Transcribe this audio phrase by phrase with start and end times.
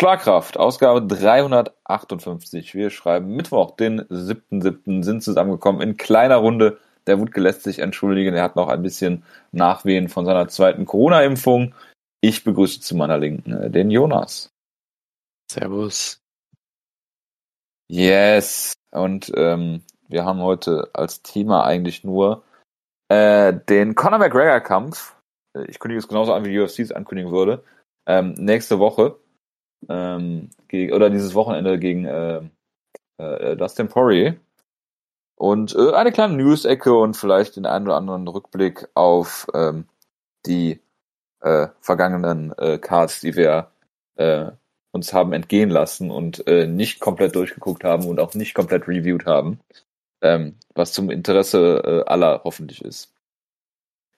[0.00, 2.72] Schlagkraft, Ausgabe 358.
[2.76, 5.02] Wir schreiben Mittwoch, den 7.7.
[5.02, 6.78] sind zusammengekommen in kleiner Runde.
[7.08, 8.32] Der Wutke lässt sich entschuldigen.
[8.36, 11.74] Er hat noch ein bisschen Nachwehen von seiner zweiten Corona-Impfung.
[12.20, 14.50] Ich begrüße zu meiner Linken äh, den Jonas.
[15.50, 16.20] Servus.
[17.90, 18.74] Yes.
[18.92, 22.44] Und ähm, wir haben heute als Thema eigentlich nur
[23.08, 25.16] äh, den Conor McGregor-Kampf.
[25.56, 27.64] Äh, ich kündige es genauso an, wie die UFC es ankündigen würde.
[28.06, 29.18] Ähm, nächste Woche.
[29.88, 32.42] Ähm, gegen, oder dieses Wochenende gegen äh,
[33.18, 34.36] äh, Dustin Poirier.
[35.36, 39.86] Und äh, eine kleine News-Ecke und vielleicht den einen oder anderen Rückblick auf ähm,
[40.46, 40.80] die
[41.40, 43.70] äh, vergangenen äh, Cards, die wir
[44.16, 44.50] äh,
[44.90, 49.26] uns haben entgehen lassen und äh, nicht komplett durchgeguckt haben und auch nicht komplett reviewed
[49.26, 49.60] haben,
[50.22, 53.14] ähm, was zum Interesse äh, aller hoffentlich ist.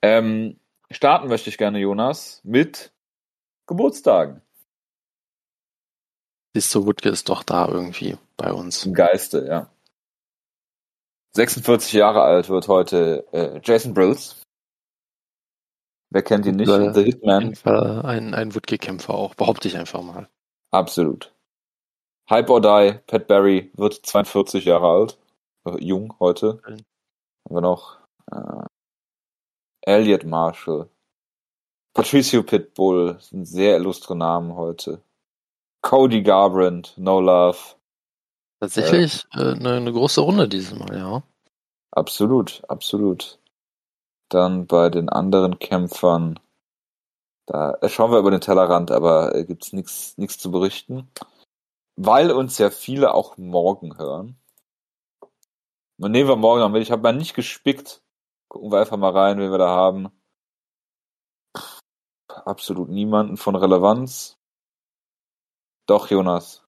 [0.03, 0.59] Ähm,
[0.91, 2.93] starten möchte ich gerne, Jonas, mit
[3.67, 4.41] Geburtstagen.
[6.55, 8.85] Siehst du, Wutke ist doch da irgendwie bei uns.
[8.85, 9.71] Im Geiste, ja.
[11.37, 14.43] 46 Jahre alt wird heute äh, Jason Brills.
[16.11, 16.69] Wer kennt ihn nicht?
[16.69, 17.55] Äh, The Hitman.
[17.65, 20.29] Ein, ein Wutke-Kämpfer auch, behaupte ich einfach mal.
[20.73, 21.33] Absolut.
[22.29, 25.19] Hype or Die, Pat Barry wird 42 Jahre alt.
[25.65, 26.61] Äh, jung heute.
[26.65, 26.85] Haben
[27.49, 27.99] wir noch
[28.31, 28.65] äh,
[29.83, 30.89] Elliot Marshall.
[31.95, 35.03] Patricio Pitbull sind sehr illustre Namen heute.
[35.83, 37.59] Cody Garbrandt, No Love.
[38.61, 41.23] Tatsächlich äh, eine, eine große Runde dieses Mal, ja.
[41.93, 43.39] Absolut, absolut.
[44.29, 46.39] Dann bei den anderen Kämpfern,
[47.47, 51.11] da äh, schauen wir über den Tellerrand, aber äh, gibt's nichts nichts zu berichten.
[51.97, 54.37] Weil uns ja viele auch morgen hören.
[55.99, 56.83] Und nehmen wir morgen noch mit.
[56.83, 58.03] Ich habe mal nicht gespickt.
[58.49, 60.09] Gucken wir einfach mal rein, wen wir da haben.
[62.29, 64.40] Absolut niemanden von Relevanz.
[65.91, 66.63] Doch, Jonas.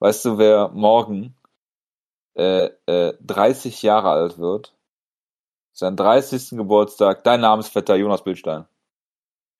[0.00, 1.36] Weißt du, wer morgen
[2.34, 4.74] äh, äh, 30 Jahre alt wird?
[5.70, 6.50] Sein 30.
[6.56, 7.22] Geburtstag.
[7.22, 8.64] Dein Namensvetter Jonas Bildstein.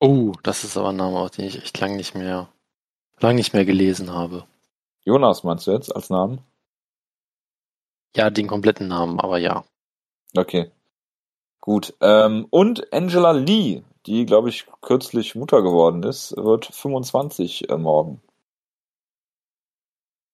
[0.00, 2.48] Oh, das ist aber ein Name, auch den ich echt lang nicht mehr,
[3.20, 4.44] lang nicht mehr gelesen habe.
[5.04, 6.40] Jonas meinst du jetzt als Namen?
[8.16, 9.62] Ja, den kompletten Namen, aber ja.
[10.36, 10.72] Okay.
[11.60, 11.94] Gut.
[12.00, 18.20] Ähm, und Angela Lee, die, glaube ich, kürzlich Mutter geworden ist, wird 25 äh, morgen.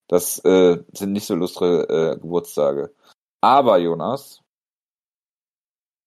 [0.07, 2.93] Das äh, sind nicht so illustre äh, Geburtstage.
[3.41, 4.41] Aber, Jonas,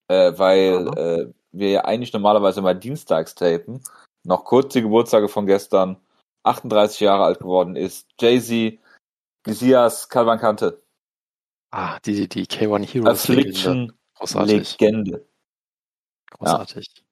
[0.08, 3.82] äh, weil äh, wir ja eigentlich normalerweise mal dienstags tapen,
[4.24, 5.96] noch kurz die Geburtstage von gestern,
[6.44, 8.78] 38 Jahre alt geworden ist, Jay-Z,
[9.42, 10.82] Gisias Calvancante.
[11.70, 13.28] Ah, die, die K1 Heroes.
[13.28, 13.48] Legende.
[13.50, 14.78] Affliction Großartig.
[14.80, 15.28] Legende.
[16.30, 17.04] Großartig.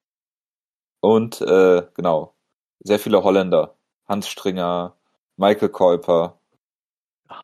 [1.01, 2.35] Und äh, genau,
[2.79, 3.77] sehr viele Holländer.
[4.07, 4.97] Hans Stringer,
[5.37, 6.39] Michael Kuiper,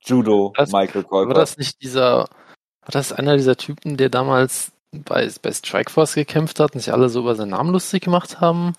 [0.03, 1.33] Judo, Das- Michael War Kuiper.
[1.33, 2.19] das nicht dieser,
[2.81, 7.09] war das einer dieser Typen, der damals bei, bei Strikeforce gekämpft hat und sich alle
[7.09, 8.73] so über seinen Namen lustig gemacht haben?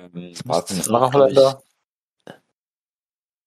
[0.00, 1.62] Ähm, Das war ein Holländer?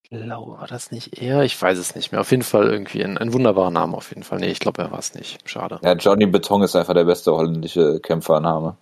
[0.09, 1.43] Glaube, war das nicht er?
[1.43, 2.21] Ich weiß es nicht mehr.
[2.21, 4.39] Auf jeden Fall irgendwie ein, ein wunderbarer Name auf jeden Fall.
[4.39, 5.47] Nee, ich glaube, er war es nicht.
[5.49, 5.81] Schade.
[5.83, 8.77] Ja, Johnny Beton ist einfach der beste holländische Kämpfername.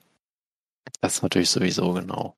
[1.02, 2.36] Das ist natürlich sowieso genau.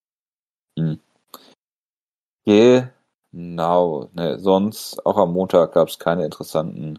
[3.37, 4.09] Genau.
[4.13, 6.97] Ne, sonst, auch am Montag gab es keine interessanten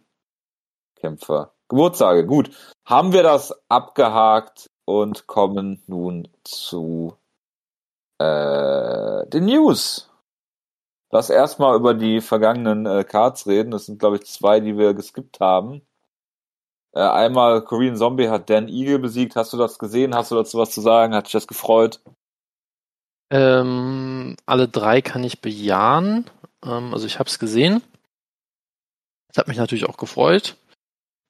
[0.95, 1.53] Kämpfer.
[1.67, 2.51] Geburtstage, gut.
[2.85, 7.17] Haben wir das abgehakt und kommen nun zu
[8.19, 10.13] äh, den News.
[11.11, 13.73] Lass erstmal über die vergangenen äh, Cards reden.
[13.73, 15.83] Das sind, glaube ich, zwei, die wir geskippt haben.
[16.93, 19.35] Äh, einmal Korean Zombie hat Dan Eagle besiegt.
[19.35, 20.15] Hast du das gesehen?
[20.15, 21.17] Hast du dazu was zu sagen?
[21.17, 22.01] Hat dich das gefreut?
[23.31, 26.25] Ähm, alle drei kann ich bejahen.
[26.65, 27.83] Ähm, also ich habe es gesehen.
[29.29, 30.57] Das hat mich natürlich auch gefreut.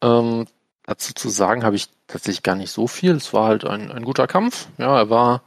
[0.03, 0.47] Ähm,
[0.85, 3.13] dazu zu sagen habe ich tatsächlich gar nicht so viel.
[3.17, 4.69] Es war halt ein, ein guter Kampf.
[4.79, 5.43] Ja, er war,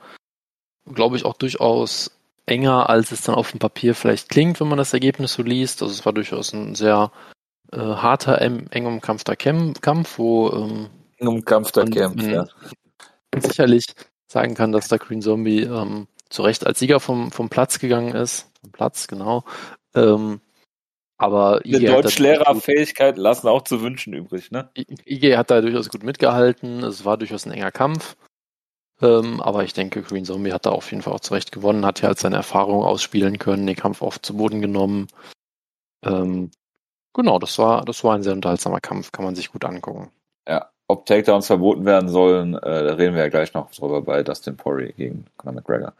[0.93, 2.11] glaube ich, auch durchaus
[2.45, 5.81] enger, als es dann auf dem Papier vielleicht klingt, wenn man das Ergebnis so liest.
[5.81, 7.11] Also es war durchaus ein sehr
[7.71, 10.89] äh, harter, em- eng umkampfter Kampf, wo ähm,
[11.19, 12.25] Um Kampf der Und, Kämpfe.
[12.25, 12.33] mh,
[13.33, 13.39] Ja.
[13.41, 13.85] sicherlich
[14.27, 18.15] sagen kann, dass der Green Zombie ähm, zu Recht als Sieger vom, vom Platz gegangen
[18.15, 18.49] ist.
[18.61, 19.43] Vom Platz, genau.
[19.93, 20.41] Ähm,
[21.17, 24.71] aber da, Deutschlehrerfähigkeit lassen auch zu wünschen übrig, ne?
[25.05, 26.83] Ige hat da durchaus gut mitgehalten.
[26.83, 28.17] Es war durchaus ein enger Kampf.
[29.01, 31.85] Ähm, aber ich denke, Green Zombie hat da auf jeden Fall auch zu Recht gewonnen,
[31.85, 35.07] hat ja halt seine Erfahrung ausspielen können, den Kampf oft zu Boden genommen.
[36.03, 36.51] Ähm,
[37.13, 40.11] genau, das war, das war ein sehr unterhaltsamer Kampf, kann man sich gut angucken.
[40.47, 40.69] Ja.
[40.87, 44.57] Ob Takedowns verboten werden sollen, äh, da reden wir ja gleich noch drüber bei Dustin
[44.57, 45.93] Poirier gegen Conor McGregor.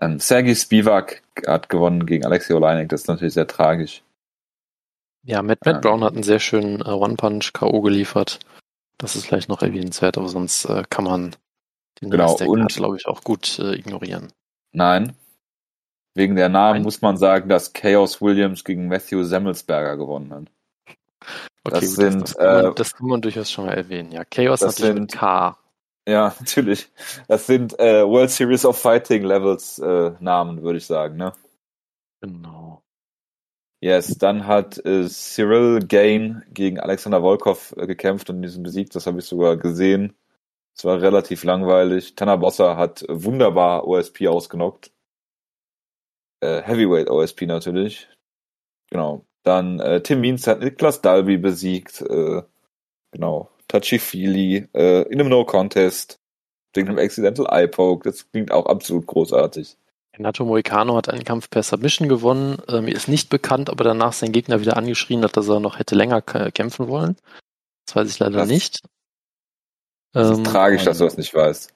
[0.00, 4.02] Ähm, Sergei Spivak hat gewonnen gegen Alexei Oleinik, das ist natürlich sehr tragisch.
[5.22, 7.80] Ja, Matt, Matt Brown hat einen sehr schönen äh, One-Punch-K.O.
[7.82, 8.40] geliefert.
[8.96, 11.36] Das ist vielleicht noch erwähnenswert, aber sonst äh, kann man
[12.00, 14.32] den genau, der glaube ich, auch gut äh, ignorieren.
[14.72, 15.14] Nein.
[16.14, 16.82] Wegen der Namen Nein.
[16.82, 20.44] muss man sagen, dass Chaos Williams gegen Matthew Semmelsberger gewonnen hat.
[21.62, 23.74] Okay, das, gut, sind, das, das, kann man, äh, das, kann man, durchaus schon mal
[23.74, 24.12] erwähnen.
[24.12, 25.56] Ja, Chaos natürlich sind, mit K.
[26.08, 26.90] Ja, natürlich.
[27.28, 31.32] Das sind äh, World Series of Fighting Levels äh, Namen, würde ich sagen, ne?
[32.22, 32.82] Genau.
[33.82, 38.94] Yes, dann hat äh, Cyril Gain gegen Alexander Volkov äh, gekämpft und diesen besiegt.
[38.94, 40.14] Das habe ich sogar gesehen.
[40.76, 42.14] Es war relativ langweilig.
[42.14, 44.92] Tanner Bossa hat wunderbar OSP ausgenockt.
[46.40, 48.08] Äh, Heavyweight OSP natürlich.
[48.90, 49.24] Genau.
[49.44, 52.04] Dann äh, Tim Means hat Niklas Dalby besiegt.
[53.12, 53.50] Genau.
[53.70, 56.18] Touchy Feely äh, in einem No Contest.
[56.72, 58.08] Wegen einem Accidental Eye Poke.
[58.08, 59.76] Das klingt auch absolut großartig.
[60.18, 62.58] Nato Moicano hat einen Kampf per Submission gewonnen.
[62.68, 65.60] Äh, mir ist nicht bekannt, ob er danach seinen Gegner wieder angeschrien hat, dass er
[65.60, 67.16] noch hätte länger kämpfen wollen.
[67.86, 68.82] Das weiß ich leider das, nicht.
[70.12, 71.72] Das ist ähm, tragisch, dass du das nicht weißt.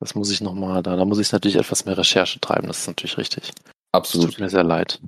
[0.00, 2.86] Das muss ich nochmal, da, da muss ich natürlich etwas mehr Recherche treiben, das ist
[2.86, 3.52] natürlich richtig.
[3.92, 4.28] Absolut.
[4.28, 5.00] Das tut mir sehr leid.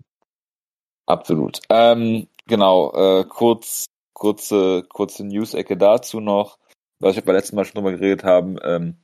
[1.07, 1.61] Absolut.
[1.69, 3.87] Ähm, genau, äh, kurz,
[4.19, 6.59] kurze, kurze News-Ecke dazu noch,
[7.01, 8.59] was ich beim letzten Mal schon drüber geredet haben.
[8.63, 8.97] Ähm,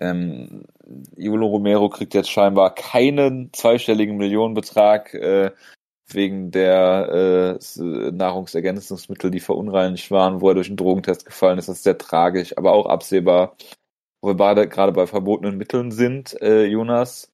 [0.00, 0.64] ähm,
[1.16, 5.50] Iolo Romero kriegt jetzt scheinbar keinen zweistelligen Millionenbetrag äh,
[6.08, 11.68] wegen der äh, Nahrungsergänzungsmittel, die verunreinigt waren, wo er durch einen Drogentest gefallen ist.
[11.68, 13.56] Das ist sehr tragisch, aber auch absehbar.
[14.20, 17.30] Wo wir beide gerade bei verbotenen Mitteln sind, äh, Jonas.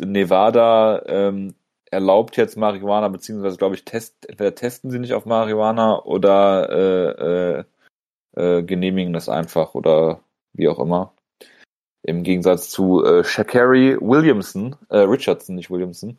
[0.00, 1.54] Nevada ähm,
[1.94, 7.60] erlaubt jetzt Marihuana, beziehungsweise glaube ich, test, entweder testen sie nicht auf Marihuana oder äh,
[7.60, 10.20] äh, äh, genehmigen das einfach oder
[10.52, 11.14] wie auch immer.
[12.02, 16.18] Im Gegensatz zu äh, Shakari Williamson, äh, Richardson, nicht Williamson,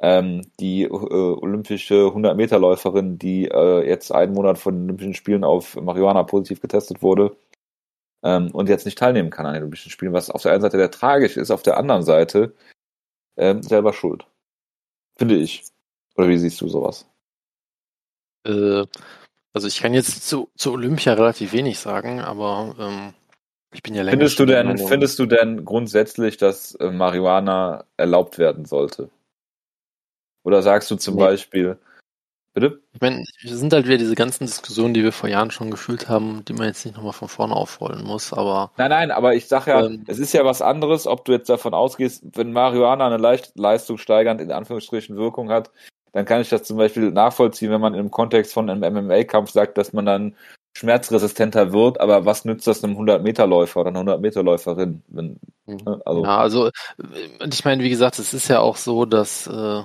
[0.00, 5.76] ähm, die äh, olympische 100-Meter-Läuferin, die äh, jetzt einen Monat von den Olympischen Spielen auf
[5.76, 7.36] Marihuana positiv getestet wurde
[8.24, 10.76] ähm, und jetzt nicht teilnehmen kann an den Olympischen Spielen, was auf der einen Seite
[10.76, 12.54] der tragisch ist, auf der anderen Seite
[13.36, 14.26] ähm, selber schuld.
[15.16, 15.64] Finde ich.
[16.16, 17.06] Oder wie siehst du sowas?
[18.46, 18.84] Äh,
[19.52, 23.14] also ich kann jetzt zu, zu Olympia relativ wenig sagen, aber ähm,
[23.72, 24.18] ich bin ja länger.
[24.18, 29.10] Findest du denn, findest du denn grundsätzlich, dass äh, Marihuana erlaubt werden sollte?
[30.44, 31.20] Oder sagst du zum nee.
[31.20, 31.78] Beispiel,
[32.52, 32.80] bitte?
[32.92, 36.08] Ich meine, es sind halt wieder diese ganzen Diskussionen, die wir vor Jahren schon gefühlt
[36.08, 38.70] haben, die man jetzt nicht nochmal von vorne aufrollen muss, aber.
[38.76, 41.48] Nein, nein, aber ich sag ja, ähm, es ist ja was anderes, ob du jetzt
[41.48, 45.70] davon ausgehst, wenn Marihuana eine leicht leistungssteigernd in Anführungsstrichen Wirkung hat,
[46.12, 49.78] dann kann ich das zum Beispiel nachvollziehen, wenn man im Kontext von einem MMA-Kampf sagt,
[49.78, 50.34] dass man dann
[50.74, 55.02] schmerzresistenter wird, aber was nützt das einem 100-Meter-Läufer oder einer 100-Meter-Läuferin?
[55.08, 55.36] Mhm.
[55.66, 56.70] Ne, also, ja, also
[57.50, 59.82] ich meine, wie gesagt, es ist ja auch so, dass äh,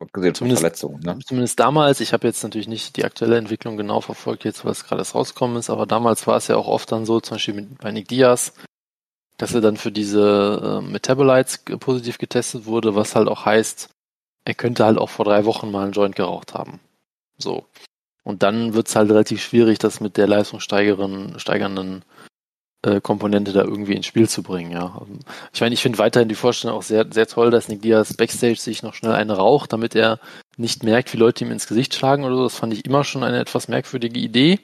[0.00, 1.18] abgesehen von Verletzungen, ne?
[1.26, 5.02] Zumindest damals, ich habe jetzt natürlich nicht die aktuelle Entwicklung genau verfolgt, jetzt was gerade
[5.02, 7.90] rausgekommen ist, aber damals war es ja auch oft dann so, zum Beispiel mit, bei
[7.90, 8.52] Nick Diaz,
[9.36, 13.88] dass er dann für diese äh, Metabolites positiv getestet wurde, was halt auch heißt,
[14.44, 16.80] er könnte halt auch vor drei Wochen mal einen Joint geraucht haben.
[17.36, 17.66] So.
[18.24, 22.04] Und dann wird es halt relativ schwierig, das mit der leistungssteigernden
[22.82, 25.00] äh, Komponente da irgendwie ins Spiel zu bringen, ja.
[25.52, 28.56] Ich meine, ich finde weiterhin die Vorstellung auch sehr, sehr toll, dass Nick Diaz Backstage
[28.56, 30.20] sich noch schnell eine raucht, damit er
[30.56, 32.44] nicht merkt, wie Leute ihm ins Gesicht schlagen oder so.
[32.44, 34.60] Das fand ich immer schon eine etwas merkwürdige Idee,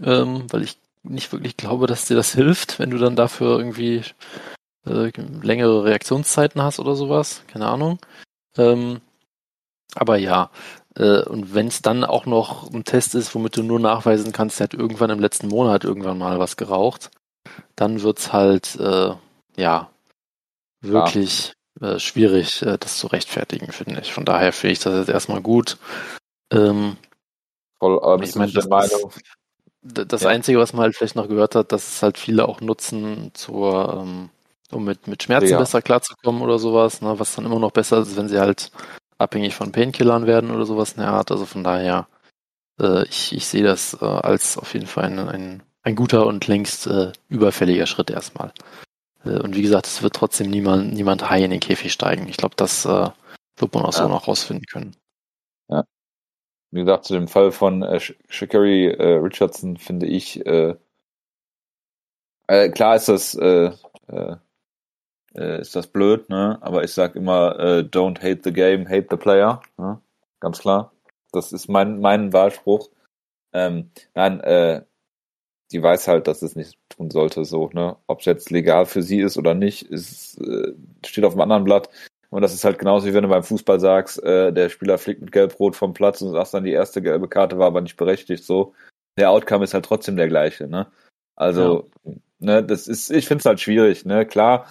[0.00, 4.02] ähm, weil ich nicht wirklich glaube, dass dir das hilft, wenn du dann dafür irgendwie
[4.86, 5.10] äh,
[5.42, 7.42] längere Reaktionszeiten hast oder sowas.
[7.48, 7.98] Keine Ahnung.
[8.56, 9.00] Ähm,
[9.94, 10.50] aber ja,
[11.02, 14.64] und wenn es dann auch noch ein Test ist, womit du nur nachweisen kannst, er
[14.64, 17.10] hat irgendwann im letzten Monat irgendwann mal was geraucht,
[17.74, 19.12] dann wird's halt, äh,
[19.56, 19.90] ja,
[20.80, 21.56] wirklich ja.
[21.80, 24.12] Äh, schwierig, äh, das zu rechtfertigen, finde ich.
[24.12, 25.76] Von daher finde ich das jetzt erstmal gut.
[26.50, 26.96] Ähm,
[27.78, 29.12] Voll, aber ich meine, das, Meinung.
[29.82, 30.30] das, das ja.
[30.30, 34.00] Einzige, was man halt vielleicht noch gehört hat, dass es halt viele auch nutzen zur,
[34.00, 34.30] ähm,
[34.70, 35.58] um mit, mit Schmerzen ja.
[35.58, 38.72] besser klarzukommen oder sowas, ne, was dann immer noch besser ist, wenn sie halt
[39.18, 41.30] abhängig von Painkillern werden oder sowas in der Art.
[41.30, 42.08] Also von daher,
[42.80, 46.46] äh, ich, ich sehe das äh, als auf jeden Fall ein, ein, ein guter und
[46.46, 48.52] längst äh, überfälliger Schritt erstmal.
[49.24, 52.28] Äh, und wie gesagt, es wird trotzdem niemand, niemand high in den Käfig steigen.
[52.28, 53.10] Ich glaube, das äh,
[53.56, 54.02] wird man auch ja.
[54.02, 54.96] so noch rausfinden können.
[55.68, 55.84] Ja.
[56.70, 60.74] Wie gesagt, zu dem Fall von äh, Shakari äh, Richardson finde ich, äh,
[62.48, 63.36] äh, klar ist das
[65.36, 66.58] äh, ist das blöd, ne?
[66.60, 69.60] Aber ich sag immer, äh, don't hate the game, hate the player.
[69.78, 70.00] Ne?
[70.40, 70.92] Ganz klar.
[71.32, 72.90] Das ist mein, mein Wahlspruch.
[73.52, 74.82] Ähm, nein, äh,
[75.72, 77.44] die weiß halt, dass es nicht tun sollte.
[77.44, 77.96] So, ne?
[78.06, 80.72] Ob es jetzt legal für sie ist oder nicht, ist, äh,
[81.04, 81.90] steht auf dem anderen Blatt.
[82.30, 85.20] Und das ist halt genauso wie wenn du beim Fußball sagst, äh, der Spieler fliegt
[85.20, 88.44] mit Gelb-Rot vom Platz und sagst dann, die erste gelbe Karte war aber nicht berechtigt.
[88.44, 88.74] So,
[89.16, 90.66] der Outcome ist halt trotzdem der gleiche.
[90.66, 90.86] Ne?
[91.36, 92.12] Also, ja.
[92.38, 94.04] ne, das ist, ich finde es halt schwierig.
[94.04, 94.66] Ne, klar.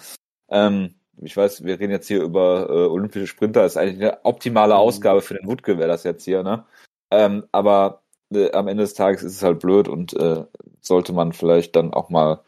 [0.48, 4.24] Ähm, ich weiß, wir reden jetzt hier über äh, olympische Sprinter, das ist eigentlich eine
[4.24, 4.80] optimale mhm.
[4.80, 6.64] Ausgabe für den Wutke, wäre das jetzt hier, ne?
[7.10, 10.44] Ähm, aber äh, am Ende des Tages ist es halt blöd und äh,
[10.80, 12.40] sollte man vielleicht dann auch mal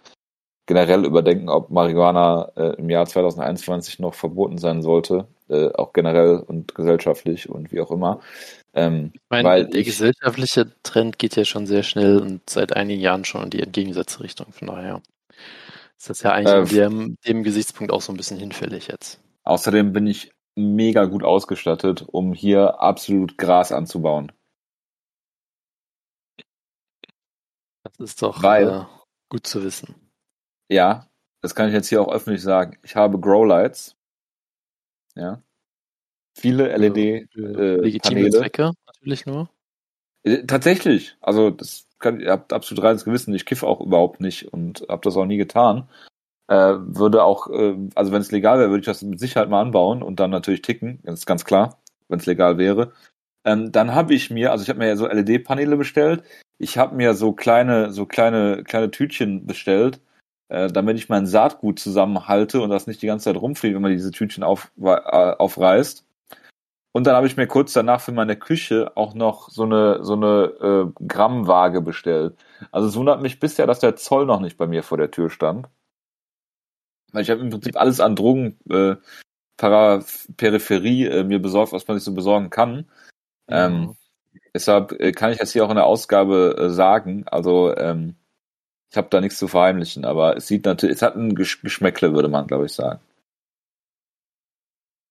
[0.66, 6.40] generell überdenken, ob Marihuana äh, im Jahr 2021 noch verboten sein sollte, äh, auch generell
[6.46, 8.20] und gesellschaftlich und wie auch immer.
[8.74, 12.76] Ähm, ich meine, weil der ich, gesellschaftliche Trend geht ja schon sehr schnell und seit
[12.76, 14.52] einigen Jahren schon in die entgegengesetzte Richtung.
[14.52, 15.00] Von daher
[15.98, 19.20] ist das ja eigentlich äh, dem, dem Gesichtspunkt auch so ein bisschen hinfällig jetzt.
[19.42, 24.32] Außerdem bin ich mega gut ausgestattet, um hier absolut Gras anzubauen.
[27.82, 28.84] Das ist doch weil, äh,
[29.28, 29.94] gut zu wissen.
[30.68, 31.08] Ja,
[31.40, 32.78] das kann ich jetzt hier auch öffentlich sagen.
[32.82, 33.96] Ich habe Growlights.
[35.16, 35.42] Ja.
[36.36, 38.38] Viele LED äh, äh, legitime Paneele.
[38.38, 39.50] Zwecke natürlich nur.
[40.22, 41.16] Äh, tatsächlich.
[41.20, 43.34] Also das kann, ihr habt absolut reines Gewissen.
[43.34, 45.88] Ich kiffe auch überhaupt nicht und habe das auch nie getan.
[46.48, 49.60] Äh, würde auch, äh, also wenn es legal wäre, würde ich das mit Sicherheit mal
[49.60, 51.00] anbauen und dann natürlich ticken.
[51.04, 51.78] Das ist ganz klar,
[52.08, 52.92] wenn es legal wäre.
[53.44, 56.22] Ähm, dann habe ich mir, also ich habe mir ja so LED-Paneele bestellt.
[56.58, 60.00] Ich habe mir so kleine, so kleine, kleine Tütchen bestellt,
[60.48, 63.92] äh, damit ich mein Saatgut zusammenhalte und das nicht die ganze Zeit rumfliegt, wenn man
[63.92, 66.04] diese Tütchen auf, äh, aufreißt.
[66.98, 70.14] Und dann habe ich mir kurz danach für meine Küche auch noch so eine, so
[70.14, 72.36] eine äh, Grammwaage bestellt.
[72.72, 75.30] Also es wundert mich bisher, dass der Zoll noch nicht bei mir vor der Tür
[75.30, 75.68] stand.
[77.12, 78.96] Weil ich habe im Prinzip alles an Drogen, äh,
[79.56, 82.90] Peripherie äh, mir besorgt, was man sich so besorgen kann.
[83.46, 83.94] Ähm,
[84.52, 87.28] deshalb äh, kann ich das hier auch in der Ausgabe äh, sagen.
[87.28, 88.16] Also ähm,
[88.90, 92.28] ich habe da nichts zu verheimlichen, aber es sieht natürlich, es hat ein Geschmäckle, würde
[92.28, 92.98] man, glaube ich, sagen.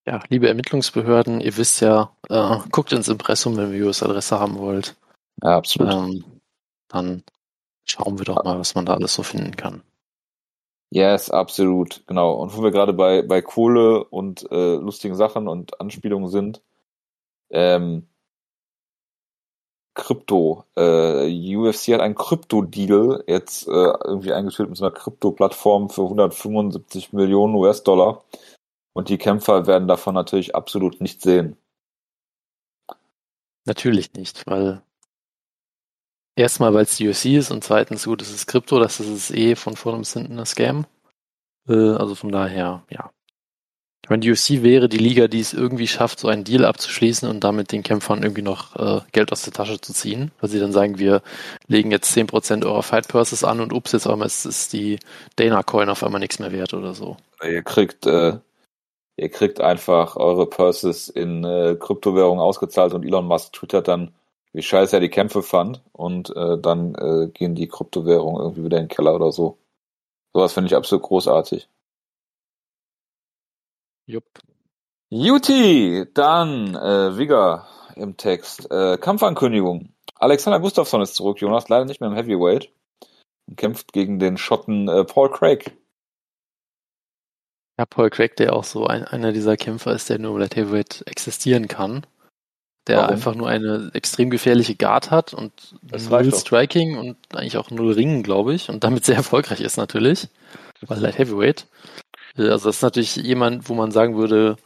[0.08, 4.96] Ja, liebe Ermittlungsbehörden, ihr wisst ja, äh, guckt ins Impressum, wenn ihr US-Adresse haben wollt.
[5.44, 5.92] Ja, absolut.
[5.92, 6.24] Ähm,
[6.88, 7.24] dann
[7.84, 9.84] schauen wir doch mal, was man da alles so finden kann.
[10.92, 12.36] Yes, absolut, genau.
[12.36, 16.62] Und wo wir gerade bei, bei Kohle und äh, lustigen Sachen und Anspielungen sind,
[17.50, 18.08] ähm,
[19.94, 20.64] Krypto.
[20.78, 23.72] Äh, UFC hat einen Krypto-Deal jetzt äh,
[24.06, 28.24] irgendwie eingeführt mit so einer Krypto-Plattform für 175 Millionen US-Dollar.
[28.98, 31.56] Und die Kämpfer werden davon natürlich absolut nicht sehen.
[33.66, 34.82] Natürlich nicht, weil
[36.36, 39.54] erstmal, weil es die UFC ist und zweitens, gut, es ist Krypto, das ist eh
[39.56, 40.88] von vorne bis hinten ein Scam.
[41.70, 43.12] Äh, also von daher, ja.
[44.04, 47.30] Ich meine, die UFC wäre die Liga, die es irgendwie schafft, so einen Deal abzuschließen
[47.30, 50.60] und damit den Kämpfern irgendwie noch äh, Geld aus der Tasche zu ziehen, weil sie
[50.60, 51.22] dann sagen, wir
[51.68, 54.98] legen jetzt 10% eurer Fight Purses an und ups, jetzt einmal ist, ist die
[55.36, 57.18] Dana Coin auf einmal nichts mehr wert oder so.
[57.44, 58.39] Ihr kriegt, äh,
[59.18, 64.14] ihr kriegt einfach eure Purses in äh, Kryptowährungen ausgezahlt und Elon Musk twittert dann,
[64.54, 68.78] wie scheiße er die Kämpfe fand und äh, dann äh, gehen die Kryptowährungen irgendwie wieder
[68.78, 69.58] in den Keller oder so.
[70.34, 71.68] Sowas finde ich absolut großartig.
[74.06, 74.26] Jupp.
[75.10, 78.70] Juti, dann äh, Vigga im Text.
[78.72, 79.94] Äh, Kampfankündigung.
[80.16, 82.72] Alexander Gustafsson ist zurück, Jonas, leider nicht mehr im Heavyweight.
[83.48, 85.76] Und kämpft gegen den Schotten äh, Paul Craig.
[87.78, 90.56] Ja, Paul Craig, der auch so ein, einer dieser Kämpfer ist, der nur im Light
[90.56, 92.06] Heavyweight existieren kann.
[92.88, 93.12] Der Warum?
[93.12, 98.24] einfach nur eine extrem gefährliche Guard hat und null Striking und eigentlich auch null Ringen,
[98.24, 98.70] glaube ich.
[98.70, 100.30] Und damit sehr erfolgreich ist natürlich.
[100.82, 101.68] Weil Light Heavyweight.
[102.38, 104.58] Äh, also das ist natürlich jemand, wo man sagen würde,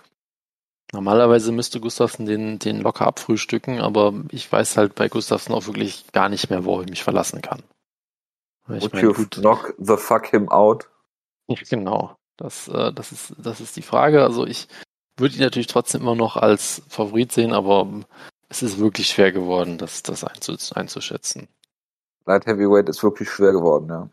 [0.94, 6.12] normalerweise müsste Gustafsson den, den locker abfrühstücken, aber ich weiß halt bei Gustafsson auch wirklich
[6.12, 7.64] gar nicht mehr, wo ich mich verlassen kann.
[8.70, 10.88] Ich Would mein, you gut, knock the fuck him out?
[11.70, 12.16] Genau.
[12.42, 14.24] Das, äh, das, ist, das ist die Frage.
[14.24, 14.68] Also ich
[15.18, 17.88] würde ihn natürlich trotzdem immer noch als Favorit sehen, aber
[18.50, 21.48] es ist wirklich schwer geworden, das, das einzuschätzen.
[22.26, 24.10] Light Heavyweight ist wirklich schwer geworden, ja.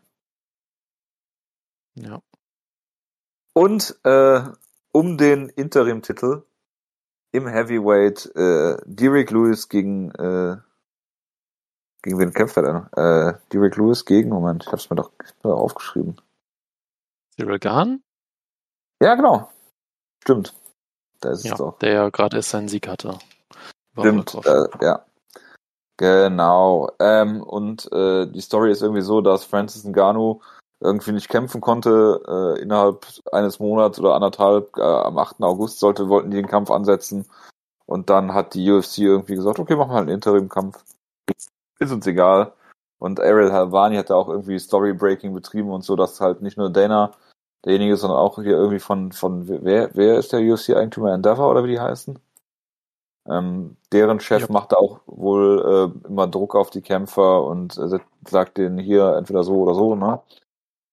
[1.95, 2.21] Ja.
[3.53, 4.41] Und äh,
[4.91, 6.43] um den Interim-Titel
[7.31, 10.57] im Heavyweight äh, Derek Lewis gegen äh,
[12.01, 12.93] gegen wen kämpft er denn?
[12.93, 15.11] Äh, Derek Lewis gegen, Moment, ich hab's mir doch
[15.43, 16.15] aufgeschrieben.
[17.35, 18.03] Cyril Gahn?
[19.01, 19.49] Ja, genau.
[20.21, 20.53] Stimmt.
[21.21, 21.77] Da ist ja, es doch.
[21.79, 23.17] Der ja gerade erst seinen Sieg hatte.
[23.97, 25.05] Stimmt, äh, ja.
[25.97, 26.89] Genau.
[26.99, 30.41] Ähm, und äh, die Story ist irgendwie so, dass Francis Ngannou
[30.79, 34.77] irgendwie nicht kämpfen konnte äh, innerhalb eines Monats oder anderthalb.
[34.77, 35.41] Äh, am 8.
[35.41, 37.25] August sollte, wollten die den Kampf ansetzen.
[37.85, 40.83] Und dann hat die UFC irgendwie gesagt, okay, machen wir halt einen Interim-Kampf.
[41.79, 42.53] Ist uns egal.
[42.99, 46.69] Und Ariel Halvani hat da auch irgendwie Storybreaking betrieben und so, dass halt nicht nur
[46.69, 47.13] Dana
[47.65, 51.63] derjenige ist, sondern auch hier irgendwie von, von wer, wer ist der UFC-Eigentümer Endeavor oder
[51.63, 52.19] wie die heißen?
[53.27, 54.47] Ähm, deren Chef ja.
[54.49, 59.43] macht auch wohl äh, immer Druck auf die Kämpfer und äh, sagt denen hier entweder
[59.43, 60.21] so oder so, ne?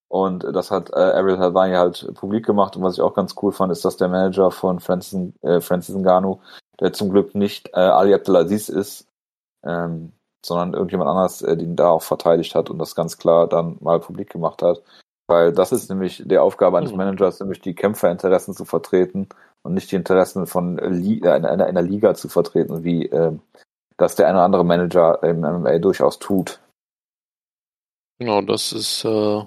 [0.09, 3.51] Und das hat äh, Ariel Helvani halt publik gemacht und was ich auch ganz cool
[3.51, 6.39] fand, ist, dass der Manager von Francis, äh, Francis Ngannou,
[6.79, 9.07] der zum Glück nicht äh, Ali Abdelaziz ist,
[9.65, 10.13] ähm,
[10.45, 13.99] sondern irgendjemand anders, äh, den da auch verteidigt hat und das ganz klar dann mal
[13.99, 14.81] publik gemacht hat.
[15.27, 16.97] Weil das ist nämlich die Aufgabe eines mhm.
[16.97, 19.27] Managers, nämlich die Kämpferinteressen zu vertreten
[19.61, 23.33] und nicht die Interessen von Liga, einer, einer Liga zu vertreten, wie äh,
[23.97, 26.59] das der eine oder andere Manager im MMA durchaus tut.
[28.19, 29.43] Genau, das ist äh,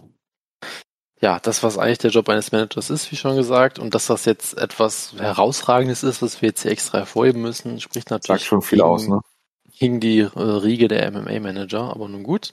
[1.20, 4.26] ja das, was eigentlich der Job eines Managers ist, wie schon gesagt, und dass das
[4.26, 8.62] jetzt etwas Herausragendes ist, was wir jetzt hier extra hervorheben müssen, spricht natürlich Sagt schon
[8.62, 9.20] viel gegen, aus, ne?
[9.78, 12.52] gegen die äh, Riege der MMA-Manager, aber nun gut.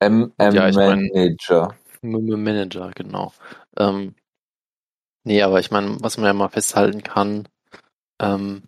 [0.00, 1.48] MM-Manager.
[1.48, 3.32] Ja, Manager, genau.
[3.76, 4.14] Ähm,
[5.24, 7.48] nee, aber ich meine, was man ja mal festhalten kann,
[8.20, 8.62] ähm,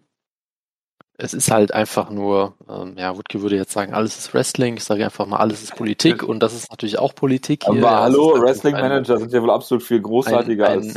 [1.22, 4.76] es ist halt einfach nur, ähm, ja, Woodke würde jetzt sagen, alles ist Wrestling.
[4.76, 7.64] Ich sage einfach mal, alles ist Politik und das ist natürlich auch Politik.
[7.64, 7.72] Hier.
[7.72, 10.96] Aber ja, hallo, halt Wrestling Manager sind ja wohl absolut viel großartiger ein, ein,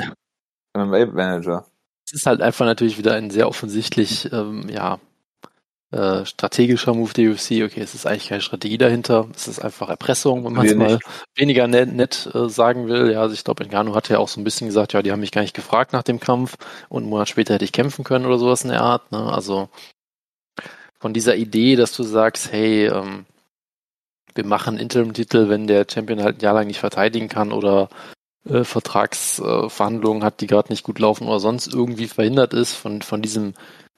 [0.74, 1.66] als MMA Manager.
[2.06, 5.00] Es ist halt einfach natürlich wieder ein sehr offensichtlich, ähm, ja,
[5.94, 7.64] äh, strategischer Move der UFC.
[7.64, 9.28] Okay, es ist eigentlich keine Strategie dahinter.
[9.36, 11.00] Es ist einfach Erpressung, wenn man es mal
[11.36, 13.12] weniger nett, nett äh, sagen will.
[13.12, 15.20] Ja, also ich glaube, Ngannou hat ja auch so ein bisschen gesagt, ja, die haben
[15.20, 16.56] mich gar nicht gefragt nach dem Kampf
[16.90, 19.12] und einen Monat später hätte ich kämpfen können oder sowas in der Art.
[19.12, 19.20] Ne?
[19.20, 19.70] Also
[21.00, 23.26] von dieser Idee, dass du sagst, hey, ähm,
[24.34, 27.90] wir machen Interim-Titel, wenn der Champion halt ein Jahr lang nicht verteidigen kann oder
[28.50, 33.22] äh, Vertragsverhandlungen hat, die gerade nicht gut laufen oder sonst irgendwie verhindert ist, von, von
[33.22, 33.54] diesem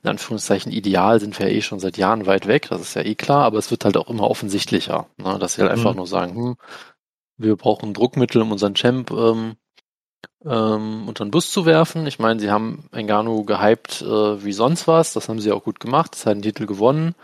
[0.06, 3.02] in Anführungszeichen Ideal sind wir ja eh schon seit Jahren weit weg, das ist ja
[3.02, 5.40] eh klar, aber es wird halt auch immer offensichtlicher, ne?
[5.40, 5.80] dass sie halt mhm.
[5.80, 6.56] einfach nur sagen, hm,
[7.38, 9.56] wir brauchen Druckmittel, um unseren Champ ähm,
[10.46, 12.06] ähm, unter den Bus zu werfen.
[12.06, 15.80] Ich meine, sie haben Engano gehypt äh, wie sonst was, das haben sie auch gut
[15.80, 17.16] gemacht, das hat den Titel gewonnen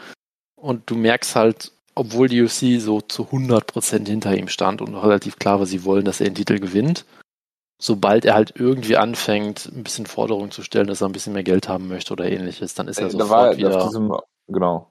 [0.55, 5.37] und du merkst halt, obwohl die UFC so zu 100% hinter ihm stand und relativ
[5.37, 7.05] klar war, sie wollen, dass er den Titel gewinnt,
[7.81, 11.43] sobald er halt irgendwie anfängt, ein bisschen Forderungen zu stellen, dass er ein bisschen mehr
[11.43, 13.83] Geld haben möchte oder ähnliches, dann ist er sofort war, wieder.
[13.83, 14.15] Diesem,
[14.47, 14.87] genau.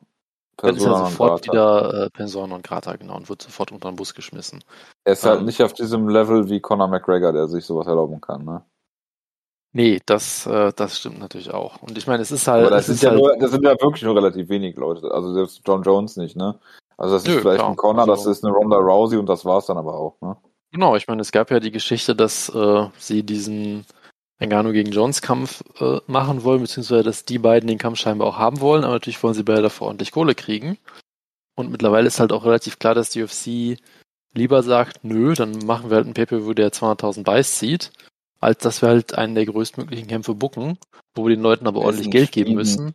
[0.56, 3.96] Dann ist er sofort wieder äh, Person und Grata, genau, und wird sofort unter den
[3.96, 4.62] Bus geschmissen.
[5.04, 7.86] Er ist halt ähm, halt nicht auf diesem Level wie Conor McGregor, der sich sowas
[7.86, 8.62] erlauben kann, ne?
[9.72, 11.80] Nee, das, äh, das stimmt natürlich auch.
[11.80, 12.66] Und ich meine, es ist halt.
[12.66, 15.08] Aber das, ist ja halt, nur, das sind ja wirklich nur relativ wenig Leute.
[15.12, 16.58] Also selbst John Jones nicht, ne?
[16.96, 17.70] Also das ist Nö, vielleicht klar.
[17.70, 20.36] ein Conor, also, das ist eine Ronda Rousey und das war's dann aber auch, ne?
[20.72, 23.84] Genau, ich meine, es gab ja die Geschichte, dass äh, sie diesen
[24.38, 28.38] Engano gegen Jones Kampf äh, machen wollen, beziehungsweise dass die beiden den Kampf scheinbar auch
[28.38, 30.78] haben wollen, aber natürlich wollen sie beide dafür ordentlich Kohle kriegen.
[31.56, 33.78] Und mittlerweile ist halt auch relativ klar, dass die UFC
[34.32, 37.92] lieber sagt, nö, dann machen wir halt einen Pay-Per-View, der 200.000 Buys zieht,
[38.38, 40.78] als dass wir halt einen der größtmöglichen Kämpfe bucken,
[41.14, 42.94] wo wir den Leuten aber ordentlich Geld geben müssen.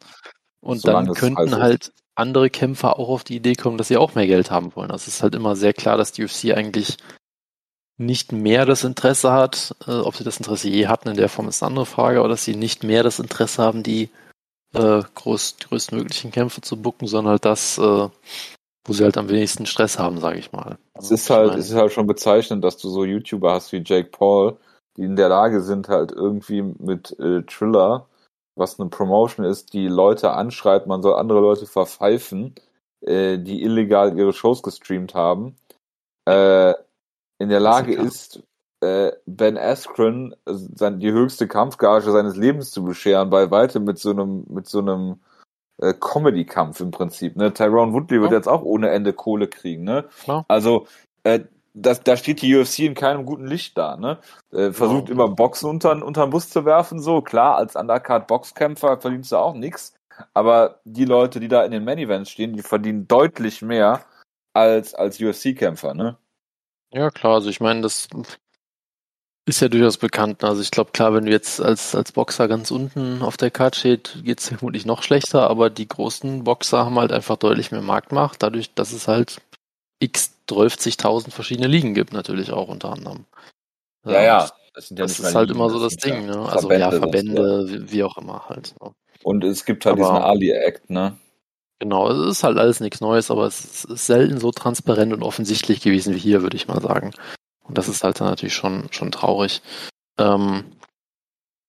[0.62, 4.26] Und dann könnten halt andere Kämpfer auch auf die Idee kommen, dass sie auch mehr
[4.26, 4.90] Geld haben wollen.
[4.90, 6.98] Also es ist halt immer sehr klar, dass die UFC eigentlich
[7.98, 11.48] nicht mehr das Interesse hat, äh, ob sie das Interesse je hatten in der Form
[11.48, 14.10] ist eine andere Frage, aber dass sie nicht mehr das Interesse haben, die
[14.74, 18.10] äh, groß, größtmöglichen Kämpfe zu bucken, sondern halt das, äh,
[18.86, 20.78] wo sie halt am wenigsten Stress haben, sage ich mal.
[20.94, 24.10] Es ist halt, es ist halt schon bezeichnend, dass du so YouTuber hast wie Jake
[24.10, 24.58] Paul,
[24.98, 28.08] die in der Lage sind, halt irgendwie mit äh, Triller,
[28.56, 32.56] was eine Promotion ist, die Leute anschreibt, man soll andere Leute verpfeifen,
[33.02, 35.56] äh, die illegal ihre Shows gestreamt haben,
[36.26, 36.74] äh,
[37.40, 38.44] in der Lage ist,
[38.82, 44.12] äh, Ben Askren sein, die höchste Kampfgage seines Lebens zu bescheren, bei weitem mit so
[44.12, 45.20] einem, mit so einem
[45.78, 47.36] äh, Comedy-Kampf im Prinzip.
[47.36, 47.54] Ne?
[47.54, 49.84] Tyrone Woodley wird jetzt auch ohne Ende Kohle kriegen.
[49.84, 50.06] Ne?
[50.24, 50.46] Klar.
[50.48, 50.88] Also
[51.24, 51.42] äh,
[51.74, 53.98] das, da steht die UFC in keinem guten Licht da.
[53.98, 54.20] Ne?
[54.52, 55.26] Äh, versucht genau.
[55.26, 57.02] immer Boxen unter, unter den Bus zu werfen.
[57.02, 59.94] So klar, als Undercard-Boxkämpfer verdienst du auch nichts.
[60.34, 64.06] Aber die Leute, die da in den Main-Events stehen, die verdienen deutlich mehr
[64.54, 65.94] als als UFC-Kämpfer.
[65.94, 66.18] Ne?
[66.96, 68.08] Ja, klar, also ich meine, das
[69.46, 70.46] ist ja durchaus bekannt.
[70.46, 73.78] Also ich glaube, klar, wenn du jetzt als, als Boxer ganz unten auf der Karte
[73.78, 78.42] steht, geht's vermutlich noch schlechter, aber die großen Boxer haben halt einfach deutlich mehr Marktmacht,
[78.42, 79.42] dadurch, dass es halt
[80.00, 83.26] x 12.000 verschiedene Ligen gibt, natürlich auch unter anderem.
[84.06, 84.50] Ja, ja.
[84.74, 86.38] Das, ja das ist halt Ligen, immer so das, das Ding, ne?
[86.38, 88.74] Also Verbände, ja, Verbände, wie, wie, auch immer halt.
[88.82, 88.94] Ne?
[89.24, 91.18] Und es gibt halt aber, diesen Ali-Act, ne?
[91.80, 95.82] Genau, es ist halt alles nichts Neues, aber es ist selten so transparent und offensichtlich
[95.82, 97.12] gewesen wie hier, würde ich mal sagen.
[97.64, 99.62] Und das ist halt dann natürlich schon, schon traurig.
[100.18, 100.64] Ähm,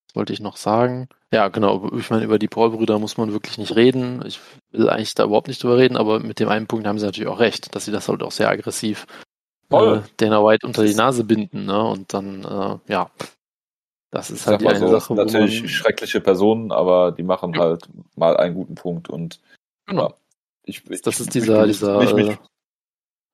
[0.07, 1.09] Was wollte ich noch sagen?
[1.33, 1.91] Ja, genau.
[1.97, 4.23] Ich meine, über die Paul-Brüder muss man wirklich nicht reden.
[4.25, 4.39] Ich
[4.71, 7.29] will eigentlich da überhaupt nicht drüber reden, aber mit dem einen Punkt haben sie natürlich
[7.29, 9.07] auch recht, dass sie das halt auch sehr aggressiv
[9.71, 11.83] äh, Dana White unter die Nase binden, ne?
[11.83, 13.11] Und dann, äh, ja,
[14.11, 15.13] das ist halt die eine so, Sache.
[15.15, 17.59] Natürlich schreckliche Personen, aber die machen ja.
[17.59, 19.41] halt mal einen guten Punkt und
[19.87, 20.13] genau.
[20.63, 21.97] Ich, ich, das ist dieser, mich, dieser.
[21.99, 22.37] Mich, mich, äh,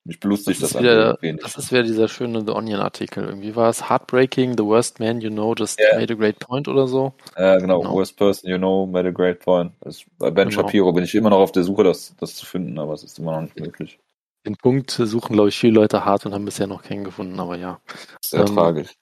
[0.05, 3.23] mich belustigt das, das wieder, Das ist wieder dieser schöne The Onion Artikel.
[3.23, 5.97] Irgendwie war es Heartbreaking, the worst man you know just yeah.
[5.97, 7.13] made a great point oder so.
[7.37, 7.79] Ja, genau.
[7.81, 7.93] genau.
[7.95, 9.71] Worst person you know made a great point.
[9.81, 10.61] Das, bei Ben genau.
[10.61, 13.17] Shapiro bin ich immer noch auf der Suche, das, das zu finden, aber es ist
[13.17, 13.99] immer noch nicht möglich.
[14.45, 17.55] Den Punkt suchen, glaube ich, viele Leute hart und haben bisher noch keinen gefunden, aber
[17.55, 17.79] ja.
[18.21, 18.93] Sehr ähm, tragisch.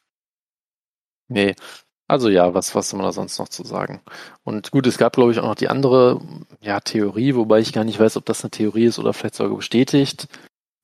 [1.29, 1.55] Nee.
[2.11, 4.01] Also ja, was, was soll man da sonst noch zu sagen?
[4.43, 6.19] Und gut, es gab, glaube ich, auch noch die andere
[6.59, 9.55] ja, Theorie, wobei ich gar nicht weiß, ob das eine Theorie ist oder vielleicht sogar
[9.55, 10.27] bestätigt.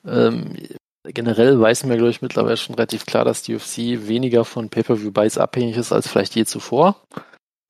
[0.05, 0.55] Ähm,
[1.03, 5.37] generell weiß mir, glaube ich, mittlerweile schon relativ klar, dass die UFC weniger von Pay-Per-View-Buys
[5.37, 7.03] abhängig ist als vielleicht je zuvor.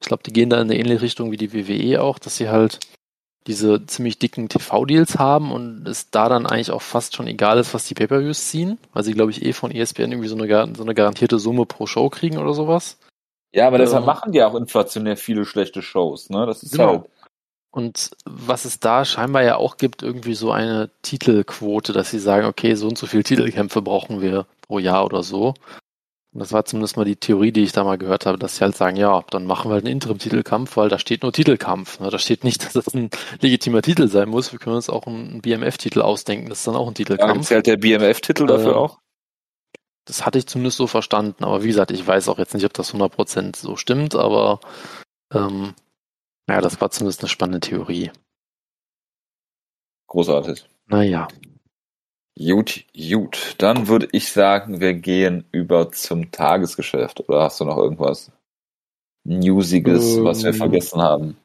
[0.03, 2.49] Ich glaube, die gehen da in eine ähnliche Richtung wie die WWE auch, dass sie
[2.49, 2.79] halt
[3.47, 7.73] diese ziemlich dicken TV-Deals haben und es da dann eigentlich auch fast schon egal ist,
[7.73, 10.83] was die Pay-Per-Views ziehen, weil sie, glaube ich, eh von ESPN irgendwie so eine, so
[10.83, 12.99] eine garantierte Summe pro Show kriegen oder sowas.
[13.57, 16.45] Ja, aber deshalb ähm, machen die auch inflationär viele schlechte Shows, ne?
[16.45, 16.87] Das ist genau.
[16.89, 17.05] halt.
[17.71, 22.45] Und was es da scheinbar ja auch gibt, irgendwie so eine Titelquote, dass sie sagen,
[22.45, 25.55] okay, so und so viele Titelkämpfe brauchen wir pro Jahr oder so.
[26.33, 28.63] Und das war zumindest mal die Theorie, die ich da mal gehört habe, dass sie
[28.63, 31.99] halt sagen, ja, dann machen wir halt einen Interim-Titelkampf, weil da steht nur Titelkampf.
[31.99, 32.11] Ne?
[32.11, 33.09] Da steht nicht, dass das ein
[33.41, 34.51] legitimer Titel sein muss.
[34.51, 36.49] Wir können uns auch einen BMF-Titel ausdenken.
[36.49, 37.37] Das ist dann auch ein Titelkampf.
[37.37, 38.99] Ja, zählt der BMF-Titel dafür äh, auch?
[40.07, 41.43] Das hatte ich zumindest so verstanden.
[41.43, 44.61] Aber wie gesagt, ich weiß auch jetzt nicht, ob das 100% so stimmt, aber
[45.33, 45.73] ähm,
[46.49, 48.11] ja, das war zumindest eine spannende Theorie.
[50.07, 50.65] Großartig.
[50.87, 51.27] Naja.
[52.37, 53.55] Gut, gut.
[53.57, 57.27] Dann würde ich sagen, wir gehen über zum Tagesgeschäft.
[57.27, 58.31] Oder hast du noch irgendwas
[59.25, 60.55] Newsiges, ähm, was wir ähm.
[60.55, 61.37] vergessen haben?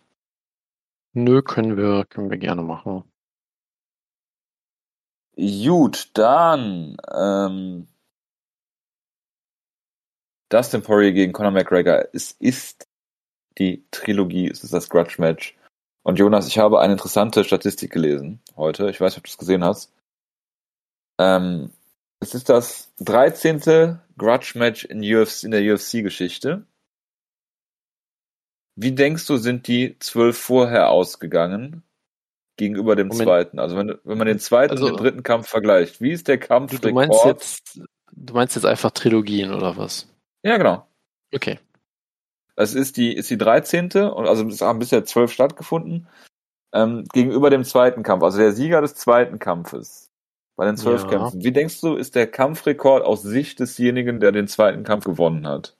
[1.14, 3.04] Nö, können wir, können wir gerne machen.
[5.36, 7.88] Gut, dann ähm,
[10.52, 12.08] Dustin Poirier gegen Conor McGregor.
[12.12, 12.86] Es ist
[13.58, 15.56] die Trilogie, es ist das Grudge-Match.
[16.02, 18.90] Und Jonas, ich habe eine interessante Statistik gelesen heute.
[18.90, 19.92] Ich weiß nicht, ob du es gesehen hast.
[21.18, 21.70] Ähm,
[22.20, 23.98] es ist das 13.
[24.18, 26.66] Grudge-Match in, in der UFC-Geschichte.
[28.76, 31.82] Wie denkst du, sind die zwölf vorher ausgegangen
[32.56, 33.26] gegenüber dem Moment.
[33.26, 33.58] zweiten?
[33.58, 36.38] Also wenn, wenn man den zweiten also, und den dritten Kampf vergleicht, wie ist der
[36.38, 36.78] Kampf?
[36.78, 37.80] Du meinst jetzt,
[38.12, 40.11] du meinst jetzt einfach Trilogien oder was?
[40.42, 40.86] Ja, genau.
[41.34, 41.58] Okay.
[42.56, 43.90] Es ist die, ist die 13.
[43.92, 46.08] und also es haben bisher zwölf stattgefunden.
[46.74, 50.10] Ähm, gegenüber dem zweiten Kampf, also der Sieger des zweiten Kampfes
[50.56, 51.08] bei den zwölf ja.
[51.08, 51.42] Kämpfen.
[51.42, 55.76] Wie denkst du, ist der Kampfrekord aus Sicht desjenigen, der den zweiten Kampf gewonnen hat?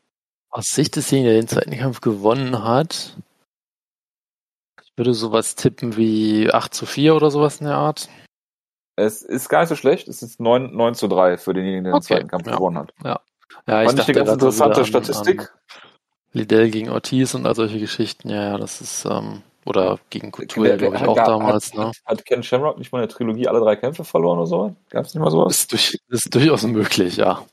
[0.51, 3.17] Aus Sicht desjenigen, der den zweiten Kampf gewonnen hat?
[4.83, 8.09] Ich würde sowas tippen wie 8 zu 4 oder sowas in der Art.
[8.97, 10.09] Es ist gar nicht so schlecht.
[10.09, 12.57] Es ist 9, 9 zu 3 für denjenigen, der den zweiten Kampf ja.
[12.57, 12.93] gewonnen hat.
[13.03, 13.21] Ja,
[13.67, 15.41] ja ich Fand dachte, eine ganz interessante Statistik.
[15.41, 15.49] An,
[16.33, 18.31] Liddell gegen Ortiz und all solche Geschichten.
[18.31, 21.73] Ja, ja, das ist, ähm, oder gegen Couture, glaube ich, auch damals.
[21.73, 21.93] Hat, ne?
[22.07, 24.75] hat Ken Shamrock nicht mal in der Trilogie alle drei Kämpfe verloren oder so?
[24.89, 25.61] Gab es nicht mal sowas?
[25.61, 27.45] Ist, durch, ist durchaus möglich, ja.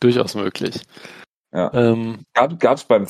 [0.00, 0.82] Durchaus möglich.
[1.52, 1.72] Ja.
[1.74, 3.06] Ähm, Gab es beim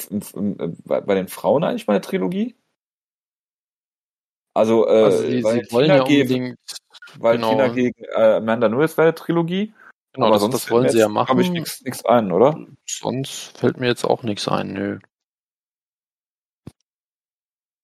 [0.84, 2.56] bei den Frauen eigentlich mal eine Trilogie?
[4.54, 6.58] Also, äh, also sie, sie wollen ja unbedingt
[7.18, 7.74] Valentina genau.
[7.74, 9.72] gegen äh, Amanda Nunes wäre eine Trilogie.
[10.12, 11.28] Genau, Aber das, sonst das wollen sie ja machen.
[11.28, 12.58] Habe ich nichts ein, oder?
[12.86, 14.98] Sonst fällt mir jetzt auch nichts ein, nö.